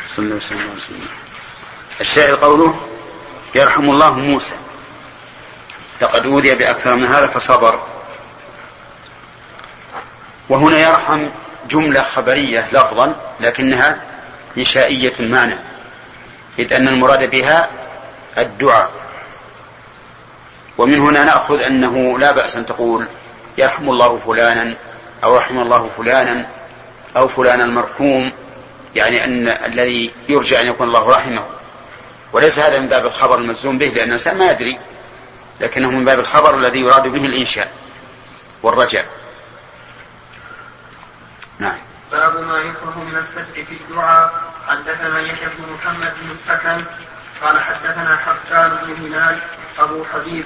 صلى 0.09 0.24
الله 0.24 0.41
عليه 0.51 0.76
وسلم. 0.76 1.09
الشاعر 2.01 2.34
قوله 2.34 2.97
يرحم 3.55 3.90
الله 3.90 4.14
موسى. 4.14 4.55
لقد 6.01 6.26
أوذي 6.26 6.55
بأكثر 6.55 6.94
من 6.94 7.07
هذا 7.07 7.26
فصبر. 7.26 7.80
وهنا 10.49 10.78
يرحم 10.78 11.26
جملة 11.70 12.03
خبرية 12.03 12.68
لفظا 12.72 13.16
لكنها 13.40 14.01
إنشائية 14.59 15.12
معنى 15.20 15.55
إذ 16.59 16.72
أن 16.72 16.88
المراد 16.88 17.30
بها 17.30 17.68
الدعاء. 18.38 18.90
ومن 20.78 20.99
هنا 20.99 21.24
نأخذ 21.24 21.62
أنه 21.62 22.18
لا 22.18 22.32
بأس 22.32 22.57
أن 22.57 22.66
تقول 22.66 23.07
يرحم 23.59 23.90
الله 23.90 24.20
فلانا 24.26 24.74
أو 25.24 25.36
رحم 25.36 25.59
الله 25.59 25.90
فلانا 25.99 26.46
أو 27.16 27.28
فلان 27.28 27.61
المرحوم 27.61 28.32
يعني 28.94 29.24
أن 29.24 29.49
الذي 29.49 30.12
يرجى 30.28 30.61
أن 30.61 30.66
يكون 30.66 30.88
الله 30.88 31.11
رحمه. 31.11 31.57
وليس 32.33 32.59
هذا 32.59 32.79
من 32.79 32.89
باب 32.89 33.07
الخبر 33.07 33.39
المجزوم 33.39 33.79
به 33.79 33.87
لأن 33.87 34.09
الإنسان 34.09 34.39
ما 34.39 34.51
يدري 34.51 34.79
لكنه 35.61 35.91
من 35.91 36.05
باب 36.05 36.18
الخبر 36.18 36.55
الذي 36.55 36.81
يراد 36.81 37.03
به 37.03 37.24
الإنشاء 37.24 37.72
والرجاء. 38.62 39.07
نعم. 41.59 41.79
باب 42.12 42.41
ما 42.41 42.59
يكره 42.59 43.05
من 43.11 43.16
السجد 43.18 43.64
في 43.64 43.74
الدعاء. 43.74 44.49
حدثنا 44.68 45.20
يحيى 45.20 45.49
بن 45.59 45.72
محمد 45.72 46.12
بن 46.22 46.31
السكن 46.31 46.85
قال 47.43 47.61
حدثنا 47.61 48.16
حسان 48.16 48.79
بن 48.87 49.07
هلال 49.07 49.39
أبو 49.79 50.05
حبيب 50.05 50.45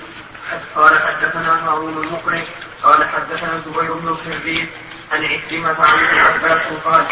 قال 0.76 0.99
حدثنا 0.99 1.68
هارون 1.68 2.05
المقرئ 2.05 2.45
قال 2.83 3.05
حدثنا 3.05 3.59
زبير 3.66 3.93
بن 3.93 4.09
الخريج 4.09 4.68
عن 5.12 5.24
عكرمة 5.24 5.76
عن 5.80 5.99
ابن 5.99 6.18
عباس 6.18 6.61
قال 6.85 7.05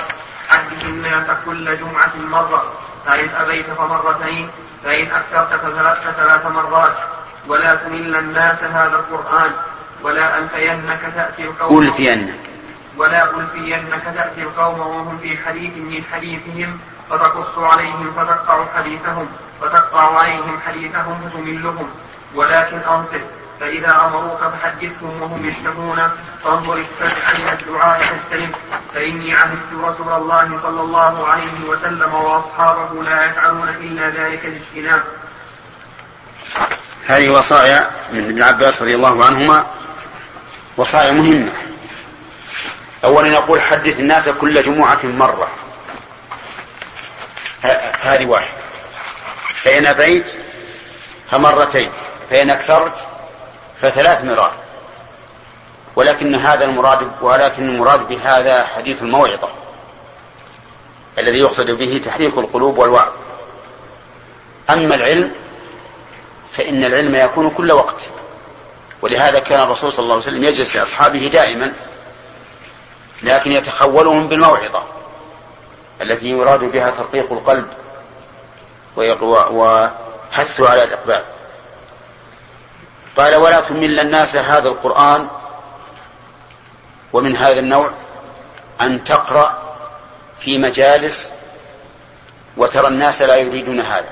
حدث 0.50 0.84
الناس 0.84 1.26
كل 1.46 1.76
جمعة 1.76 2.12
مرة 2.30 2.62
فإن 3.06 3.28
أبيت 3.28 3.66
فمرتين 3.66 4.48
فإن 4.84 5.06
أكثرت 5.10 5.60
فثلاث 6.04 6.46
مرات. 6.46 6.96
ولا 7.48 7.74
تمل 7.74 8.16
الناس 8.16 8.62
هذا 8.62 8.96
القرآن 8.96 9.50
ولا 10.02 10.38
ألفينك 10.38 11.00
تأتي 11.16 11.42
القوم 11.42 11.82
ألفينك. 11.82 12.34
ولا 12.96 13.30
ألفينك 13.34 14.02
تأتي 14.16 14.42
القوم 14.42 14.80
وهم 14.80 15.18
في 15.18 15.36
حديث 15.46 15.76
من 15.76 16.04
حديثهم 16.12 16.78
فتقص 17.10 17.58
عليهم 17.58 18.12
فتقطع 18.16 18.64
حديثهم 18.76 19.28
فتقطع 19.60 20.18
عليهم 20.18 20.60
حديثهم 20.66 21.30
فتملهم. 21.30 21.90
ولكن 22.34 22.78
أنصت 22.78 23.20
فإذا 23.60 24.00
أمروك 24.06 24.40
فحدثهم 24.40 25.22
وهم 25.22 25.48
يشتهون 25.48 26.10
فانظر 26.44 26.76
السبع 26.76 27.08
من 27.38 27.48
الدعاء 27.48 28.02
فاستلم 28.02 28.52
فإني 28.94 29.34
عهدت 29.34 29.72
رسول 29.82 30.12
الله 30.12 30.60
صلى 30.62 30.80
الله 30.80 31.28
عليه 31.28 31.64
وسلم 31.68 32.14
وأصحابه 32.14 33.02
لا 33.02 33.24
يفعلون 33.24 33.68
إلا 33.68 34.08
ذلك 34.08 34.44
الاجتناب. 34.44 35.02
هذه 37.06 37.30
وصايا 37.30 37.90
من 38.12 38.24
ابن 38.24 38.42
عباس 38.42 38.82
رضي 38.82 38.94
الله 38.94 39.24
عنهما 39.24 39.66
وصايا 40.76 41.12
مهمة. 41.12 41.52
أولا 43.04 43.28
يقول 43.28 43.60
حدث 43.60 44.00
الناس 44.00 44.28
كل 44.28 44.62
جمعة 44.62 44.98
مرة. 45.04 45.48
هذه 48.02 48.26
واحدة. 48.26 48.60
فإن 49.62 49.86
أبيت 49.86 50.32
فمرتين 51.30 51.90
فإن 52.30 52.50
أكثرت 52.50 53.08
فثلاث 53.82 54.24
مرات 54.24 54.50
ولكن 55.96 56.34
هذا 56.34 56.64
المراد 56.64 57.10
ولكن 57.20 57.68
المراد 57.68 58.08
بهذا 58.08 58.64
حديث 58.64 59.02
الموعظة 59.02 59.48
الذي 61.18 61.38
يقصد 61.38 61.70
به 61.70 62.00
تحريك 62.04 62.38
القلوب 62.38 62.78
والوعظ. 62.78 63.12
أما 64.70 64.94
العلم 64.94 65.32
فإن 66.52 66.84
العلم 66.84 67.14
يكون 67.14 67.50
كل 67.50 67.72
وقت. 67.72 68.02
ولهذا 69.02 69.38
كان 69.38 69.62
الرسول 69.62 69.92
صلى 69.92 70.02
الله 70.02 70.14
عليه 70.14 70.24
وسلم 70.24 70.44
يجلس 70.44 70.76
لأصحابه 70.76 71.28
دائما 71.32 71.72
لكن 73.22 73.52
يتخولهم 73.52 74.28
بالموعظة 74.28 74.82
التي 76.02 76.26
يراد 76.26 76.60
بها 76.60 76.90
ترقيق 76.90 77.32
القلب 77.32 77.66
وحثه 78.96 80.70
على 80.70 80.84
الإقبال. 80.84 81.24
قال 83.20 83.36
ولا 83.36 83.60
تمل 83.60 84.00
الناس 84.00 84.36
هذا 84.36 84.68
القرآن 84.68 85.28
ومن 87.12 87.36
هذا 87.36 87.58
النوع 87.58 87.90
أن 88.80 89.04
تقرأ 89.04 89.76
في 90.40 90.58
مجالس 90.58 91.32
وترى 92.56 92.88
الناس 92.88 93.22
لا 93.22 93.36
يريدون 93.36 93.80
هذا. 93.80 94.08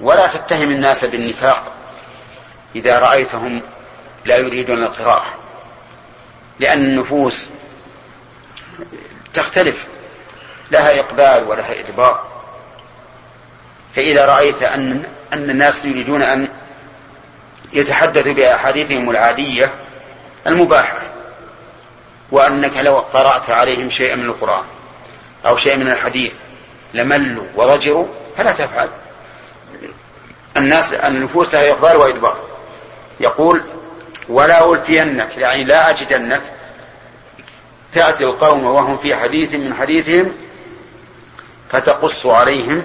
ولا 0.00 0.26
تتهم 0.26 0.70
الناس 0.70 1.04
بالنفاق 1.04 1.72
إذا 2.76 2.98
رأيتهم 2.98 3.62
لا 4.24 4.36
يريدون 4.36 4.82
القراءة 4.82 5.34
لأن 6.60 6.84
النفوس 6.84 7.48
تختلف 9.34 9.86
لها 10.70 11.00
إقبال 11.00 11.48
ولها 11.48 11.80
إدبار. 11.80 12.26
فإذا 13.94 14.26
رأيت 14.26 14.62
أن 14.62 15.02
أن 15.32 15.50
الناس 15.50 15.84
يريدون 15.84 16.22
أن 16.22 16.48
يتحدث 17.72 18.28
بأحاديثهم 18.28 19.10
العادية 19.10 19.70
المباحة 20.46 20.98
وأنك 22.30 22.76
لو 22.76 22.98
قرأت 22.98 23.50
عليهم 23.50 23.90
شيئا 23.90 24.14
من 24.16 24.24
القرآن 24.24 24.64
أو 25.46 25.56
شيئا 25.56 25.76
من 25.76 25.90
الحديث 25.90 26.34
لملوا 26.94 27.44
وضجروا 27.56 28.06
فلا 28.36 28.52
تفعل. 28.52 28.88
الناس 30.56 30.92
النفوس 30.92 31.54
لها 31.54 31.70
إقبال 31.72 31.96
وإدبار. 31.96 32.36
يقول 33.20 33.62
ولا 34.28 34.72
ألفينك 34.72 35.36
يعني 35.36 35.64
لا 35.64 35.90
أجدنك 35.90 36.42
تأتي 37.92 38.24
القوم 38.24 38.64
وهم 38.64 38.96
في 38.96 39.16
حديث 39.16 39.54
من 39.54 39.74
حديثهم 39.74 40.32
فتقص 41.70 42.26
عليهم 42.26 42.82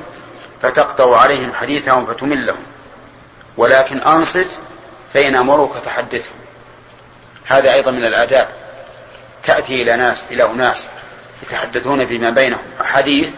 فتقطع 0.61 1.17
عليهم 1.17 1.53
حديثهم 1.53 2.05
فتملهم. 2.05 2.63
ولكن 3.57 3.99
أنصت 3.99 4.47
فإن 5.13 5.35
أمروك 5.35 5.73
فحدثهم 5.73 6.35
هذا 7.45 7.73
أيضا 7.73 7.91
من 7.91 8.05
الآداب. 8.05 8.47
تأتي 9.43 9.81
إلى 9.81 9.95
ناس 9.95 10.23
إلى 10.31 10.43
أناس 10.43 10.87
يتحدثون 11.43 12.07
فيما 12.07 12.29
بينهم. 12.29 12.63
حديث 12.81 13.29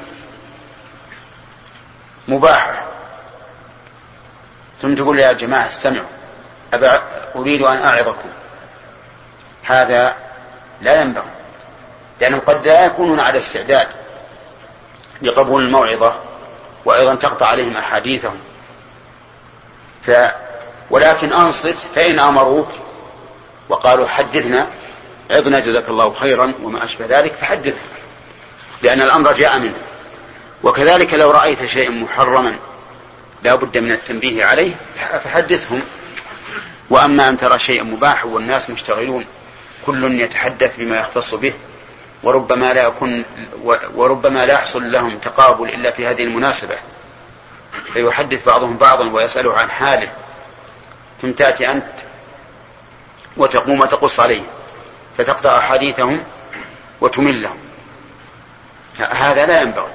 مباحة. 2.28 2.86
ثم 4.82 4.96
تقول 4.96 5.20
يا 5.20 5.34
جماعة 5.34 5.68
استمعوا. 5.68 6.08
أبا 6.74 7.02
أريد 7.36 7.62
أن 7.62 7.82
أعظكم. 7.82 8.30
هذا 9.64 10.16
لا 10.82 11.02
ينبغي. 11.02 11.32
لأنهم 12.22 12.40
قد 12.40 12.68
لا 12.68 12.86
يكونون 12.86 13.20
على 13.20 13.38
استعداد 13.38 13.88
لقبول 15.22 15.64
الموعظة 15.64 16.16
وأيضا 16.86 17.16
تقطع 17.16 17.48
عليهم 17.48 17.78
أحاديثهم. 17.78 18.40
ولكن 20.90 21.34
أنصت 21.34 21.78
فإن 21.96 22.20
أمروك 22.20 22.68
وقالوا 23.70 24.08
حدثنا. 24.08 24.68
عظنا 25.32 25.60
جزاك 25.60 25.90
الله 25.90 26.14
خيرا 26.14 26.54
وما 26.64 26.84
أشبه 26.84 27.06
ذلك 27.20 27.34
فحدثهم 27.34 27.88
لأن 28.82 29.02
الأمر 29.02 29.34
جاء 29.34 29.60
منه. 29.60 29.78
وكذلك 30.64 31.14
لو 31.14 31.32
رأيت 31.32 31.66
شيئا 31.66 31.90
محرما 31.90 32.60
لا 33.44 33.56
بد 33.56 33.78
من 33.78 33.92
التنبيه 33.92 34.46
عليه 34.46 34.76
فحدثهم. 35.24 35.82
وأما 36.90 37.30
أن 37.30 37.38
ترى 37.38 37.60
شيئا 37.60 37.84
مباح 37.84 38.26
والناس 38.26 38.70
مشتغلون 38.70 39.26
كل 39.86 40.20
يتحدث 40.22 40.76
بما 40.78 41.00
يختص 41.00 41.34
به 41.34 41.54
وربما 42.24 42.74
لا 42.74 42.84
يكون 42.84 43.24
وربما 43.96 44.46
لا 44.46 44.54
يحصل 44.54 44.92
لهم 44.92 45.18
تقابل 45.18 45.70
إلا 45.70 45.92
في 45.92 46.08
هذه 46.08 46.24
المناسبة. 46.24 46.76
فيحدث 47.94 48.46
بعضهم 48.46 48.78
بعضا 48.78 49.10
ويسأله 49.10 49.54
عن 49.54 49.70
حاله. 49.70 50.12
ثم 51.24 51.32
تأتي 51.32 51.72
أنت 51.72 51.94
وتقوم 53.38 53.82
وتقص 53.82 54.20
عليهم 54.20 54.48
فتقطع 55.18 55.62
حديثهم 55.62 56.24
وتملهم. 57.02 57.58
هذا 58.98 59.46
لا 59.46 59.62
ينبغي. 59.62 59.92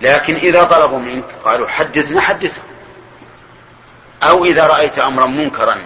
لكن 0.00 0.34
إذا 0.34 0.64
طلبوا 0.64 0.98
منك 0.98 1.24
قالوا 1.44 1.68
حدثنا 1.68 2.20
حدثهم 2.20 2.64
أو 4.22 4.44
إذا 4.44 4.66
رأيت 4.66 4.98
أمرا 4.98 5.26
منكرا 5.26 5.78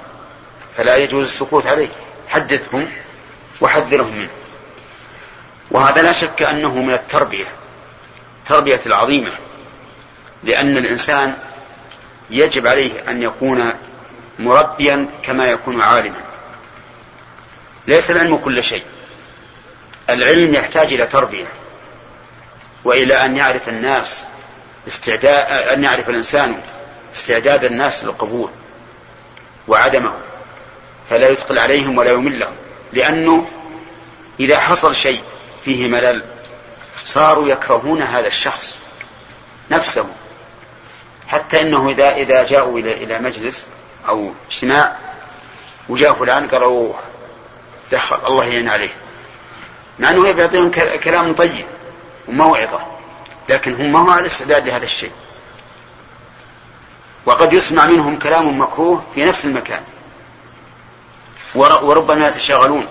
فلا 0.77 0.97
يجوز 0.97 1.27
السكوت 1.27 1.67
عليه. 1.67 1.89
حدثهم 2.29 2.89
وحذرهم 3.61 4.17
منه. 4.17 4.31
وهذا 5.71 6.03
لا 6.03 6.13
شك 6.13 6.43
أنه 6.43 6.75
من 6.75 6.95
التربية 6.95 7.47
التربية 8.43 8.81
العظيمة 8.87 9.33
لأن 10.45 10.77
الإنسان 10.77 11.37
يجب 12.31 12.67
عليه 12.67 13.11
أن 13.11 13.23
يكون 13.23 13.73
مربيا 14.39 15.09
كما 15.23 15.47
يكون 15.47 15.81
عالما. 15.81 16.21
ليس 17.87 18.11
العلم 18.11 18.37
كل 18.37 18.65
شيء. 18.65 18.85
العلم 20.11 20.55
يحتاج 20.55 20.93
إلى 20.93 21.07
تربية 21.07 21.47
وإلى 22.85 23.25
أن 23.25 23.37
يعرف 23.37 23.69
الناس 23.69 24.25
استعداد 24.89 25.53
أن 25.53 25.85
يعرف 25.85 26.09
الإنسان 26.09 26.61
استعداد 27.15 27.65
الناس 27.65 28.05
للقبول 28.05 28.51
وعدمه. 29.69 30.15
فلا 31.11 31.29
يثقل 31.29 31.59
عليهم 31.59 31.99
ولا 31.99 32.11
يملهم 32.11 32.53
لأنه 32.93 33.49
إذا 34.41 34.59
حصل 34.59 34.95
شيء 34.95 35.23
فيه 35.65 35.89
ملل 35.89 36.25
صاروا 37.05 37.49
يكرهون 37.49 38.03
هذا 38.03 38.27
الشخص 38.27 38.81
نفسه 39.71 40.07
حتى 41.29 41.61
إنه 41.61 41.91
إذا 41.91 42.15
إذا 42.15 42.45
جاءوا 42.45 42.79
إلى 42.79 42.93
إلى 42.93 43.19
مجلس 43.19 43.67
أو 44.09 44.33
اجتماع 44.51 44.97
وجاء 45.89 46.13
فلان 46.13 46.49
قالوا 46.49 46.93
دخل 47.93 48.27
الله 48.27 48.45
يعين 48.45 48.69
عليه. 48.69 48.97
مع 49.99 50.11
إنه 50.11 50.33
بيعطيهم 50.33 50.71
كلام 51.05 51.35
طيب 51.35 51.67
وموعظة 52.29 52.81
لكن 53.49 53.75
هم 53.75 53.93
ما 53.93 54.01
هو 54.01 54.11
على 54.11 54.27
استعداد 54.27 54.69
لهذا 54.69 54.85
الشيء. 54.85 55.13
وقد 57.27 57.53
يسمع 57.53 57.87
منهم 57.87 58.19
كلام 58.19 58.61
مكروه 58.61 59.03
في 59.15 59.25
نفس 59.25 59.45
المكان. 59.45 59.83
وربما 61.55 62.29
يتشاغلون 62.29 62.87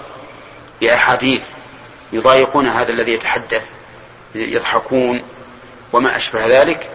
بأحاديث 0.82 1.44
يضايقون 2.14 2.68
هذا 2.68 2.92
الذي 2.92 3.14
يتحدث 3.14 3.70
يضحكون 4.36 5.24
وما 5.94 6.16
أشبه 6.16 6.62
ذلك 6.62 6.90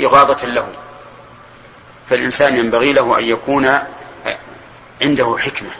إغاظة 0.00 0.46
له 0.46 0.68
فالإنسان 2.10 2.56
ينبغي 2.56 2.92
له 2.92 3.18
أن 3.18 3.24
يكون 3.24 3.78
عنده 5.02 5.36
حكمة. 5.38 5.70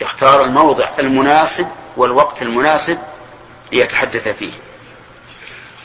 يختار 0.00 0.44
الموضع 0.44 0.88
المناسب 0.98 1.66
والوقت 1.96 2.42
المناسب 2.42 2.98
ليتحدث 3.72 4.28
فيه. 4.28 4.52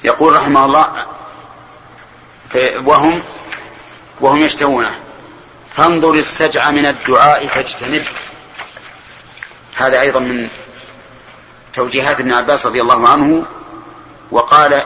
يقول 0.03 0.33
رحمه 0.33 0.65
الله 0.65 1.05
وهم 2.85 3.21
وهم 4.21 4.37
يشتهونه. 4.37 4.99
فانظر 5.75 6.13
السجع 6.13 6.71
من 6.71 6.85
الدعاء 6.85 7.47
فاجتنب. 7.47 8.03
هذا 9.75 10.01
أيضا 10.01 10.19
من 10.19 10.49
توجيهات 11.73 12.19
ابن 12.19 12.33
عباس 12.33 12.65
رضي 12.65 12.81
الله 12.81 13.09
عنه 13.09 13.45
وقال 14.31 14.83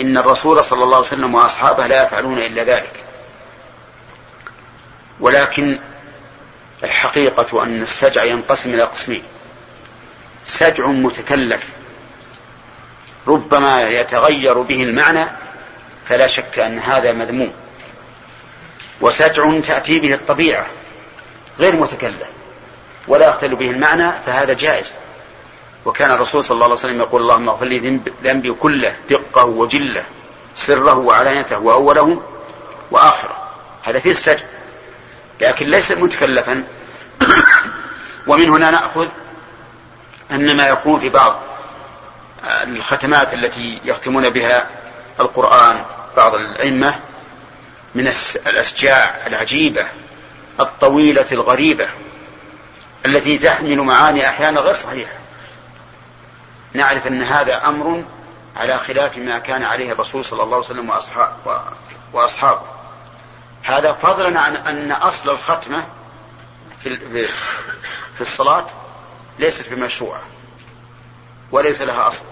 إن 0.00 0.18
الرسول 0.18 0.64
صلى 0.64 0.84
الله 0.84 0.96
عليه 0.96 1.06
وسلم 1.06 1.34
وأصحابه 1.34 1.86
لا 1.86 2.04
يفعلون 2.04 2.38
إلا 2.38 2.64
ذلك. 2.64 3.01
ولكن 5.22 5.78
الحقيقة 6.84 7.62
أن 7.62 7.82
السجع 7.82 8.24
ينقسم 8.24 8.74
إلى 8.74 8.82
قسمين. 8.82 9.22
سجع 10.44 10.86
متكلف 10.86 11.68
ربما 13.26 13.82
يتغير 13.82 14.62
به 14.62 14.82
المعنى 14.82 15.26
فلا 16.08 16.26
شك 16.26 16.58
أن 16.58 16.78
هذا 16.78 17.12
مذموم. 17.12 17.52
وسجع 19.00 19.60
تأتي 19.60 19.98
به 19.98 20.14
الطبيعة 20.14 20.66
غير 21.58 21.76
متكلف 21.76 22.28
ولا 23.08 23.28
يختل 23.28 23.56
به 23.56 23.70
المعنى 23.70 24.12
فهذا 24.26 24.52
جائز. 24.52 24.94
وكان 25.84 26.12
الرسول 26.12 26.44
صلى 26.44 26.54
الله 26.54 26.64
عليه 26.64 26.74
وسلم 26.74 27.00
يقول 27.00 27.22
اللهم 27.22 27.48
اغفر 27.48 27.64
لي 27.64 28.00
ذنبي 28.24 28.52
كله 28.52 28.96
دقه 29.10 29.44
وجله 29.44 30.04
سره 30.54 30.98
وعلانيته 30.98 31.58
وأوله 31.58 32.22
وآخره. 32.90 33.36
هذا 33.82 33.98
فيه 33.98 34.10
السجع. 34.10 34.44
لكن 35.42 35.66
ليس 35.66 35.90
متكلفا. 35.92 36.64
ومن 38.26 38.50
هنا 38.50 38.70
نأخذ 38.70 39.08
أن 40.30 40.56
ما 40.56 40.68
يكون 40.68 41.00
في 41.00 41.08
بعض 41.08 41.40
الختمات 42.44 43.34
التي 43.34 43.80
يختمون 43.84 44.30
بها 44.30 44.66
القرآن 45.20 45.84
بعض 46.16 46.34
الأئمة 46.34 47.00
من 47.94 48.12
الاسجاع 48.46 49.14
العجيبة 49.26 49.86
الطويلة 50.60 51.26
الغريبة 51.32 51.88
التي 53.06 53.38
تحمل 53.38 53.80
معاني 53.80 54.28
أحيانا 54.28 54.60
غير 54.60 54.74
صحيحة. 54.74 55.12
نعرف 56.72 57.06
أن 57.06 57.22
هذا 57.22 57.66
أمر 57.68 58.04
على 58.56 58.78
خلاف 58.78 59.18
ما 59.18 59.38
كان 59.38 59.64
عليه 59.64 59.92
الرسول 59.92 60.24
صلى 60.24 60.42
الله 60.42 60.56
عليه 60.56 60.66
وسلم 60.66 60.90
وأصحاب 60.90 61.32
وأصحابه. 62.12 62.81
هذا 63.62 63.92
فضلا 63.92 64.40
عن 64.40 64.56
أن 64.56 64.92
أصل 64.92 65.30
الختمة 65.30 65.84
في 66.82 66.96
في 68.14 68.20
الصلاة 68.20 68.66
ليست 69.38 69.70
بمشروعة 69.70 70.20
وليس 71.52 71.82
لها 71.82 72.08
أصل. 72.08 72.24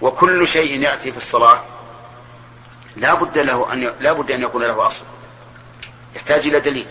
وكل 0.00 0.48
شيء 0.48 0.80
يأتي 0.80 1.10
في 1.10 1.16
الصلاة 1.16 1.60
لا 2.96 3.14
بد 3.14 3.38
له 3.38 3.72
أن 3.72 3.94
لا 4.00 4.12
بد 4.12 4.30
أن 4.30 4.42
يكون 4.42 4.62
له 4.62 4.86
أصل. 4.86 5.04
يحتاج 6.16 6.46
إلى 6.46 6.60
دليل 6.60 6.86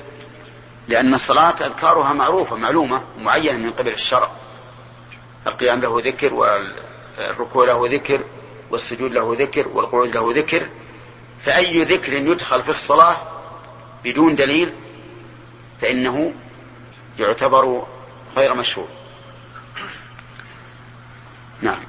لأن 0.87 1.13
الصلاة 1.13 1.55
أذكارها 1.61 2.13
معروفة 2.13 2.55
معلومة 2.55 3.03
معينة 3.19 3.57
من 3.57 3.71
قبل 3.71 3.91
الشرع. 3.91 4.31
القيام 5.47 5.81
له 5.81 6.01
ذكر 6.05 6.33
والركوع 6.33 7.65
له 7.65 7.87
ذكر 7.89 8.21
والسجود 8.69 9.11
له 9.11 9.35
ذكر 9.39 9.67
والقعود 9.67 10.15
له 10.15 10.33
ذكر. 10.35 10.69
فأي 11.45 11.83
ذكر 11.83 12.13
يدخل 12.13 12.63
في 12.63 12.69
الصلاة 12.69 13.17
بدون 14.03 14.35
دليل 14.35 14.75
فإنه 15.81 16.33
يعتبر 17.19 17.87
غير 18.35 18.53
مشروع. 18.53 18.87
نعم. 21.61 21.83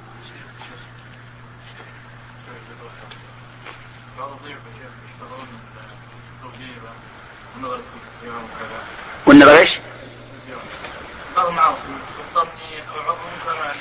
والنظر 9.26 9.58
إيش؟ 9.58 9.78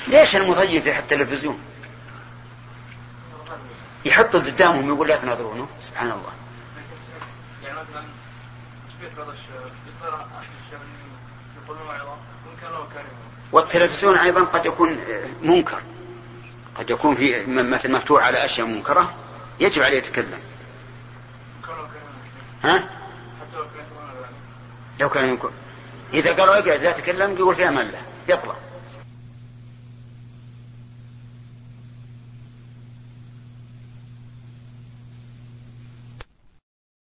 ليش 0.08 0.36
المضيف 0.36 0.86
يحط 0.86 1.12
التلفزيون؟ 1.12 1.60
يحطه 4.04 4.38
قدامهم 4.38 4.88
يقول 4.88 5.08
لا 5.08 5.16
تناظرونه 5.16 5.68
سبحان 5.80 6.10
الله. 6.10 6.32
يعني 7.64 7.78
مثلا 7.78 8.02
والتلفزيون 13.52 14.18
أيضا 14.18 14.40
قد 14.40 14.66
يكون 14.66 14.98
منكر. 15.42 15.80
قد 16.74 16.90
يكون 16.90 17.14
في 17.14 17.46
مثل 17.46 17.92
مفتوح 17.92 18.24
على 18.24 18.44
أشياء 18.44 18.66
منكرة 18.66 19.14
يجب 19.60 19.82
عليه 19.82 19.98
يتكلم. 19.98 20.40
ها؟ 22.64 22.88
لو 25.00 25.08
كان 25.08 25.28
يمكن 25.28 25.48
إذا 26.14 26.32
قالوا 26.32 26.54
اقعد 26.54 26.82
لا 26.82 26.92
تكلم 26.92 27.36
يقول 27.36 27.56
فيها 27.56 27.70
ملة 27.70 28.02
يطلع. 28.28 28.54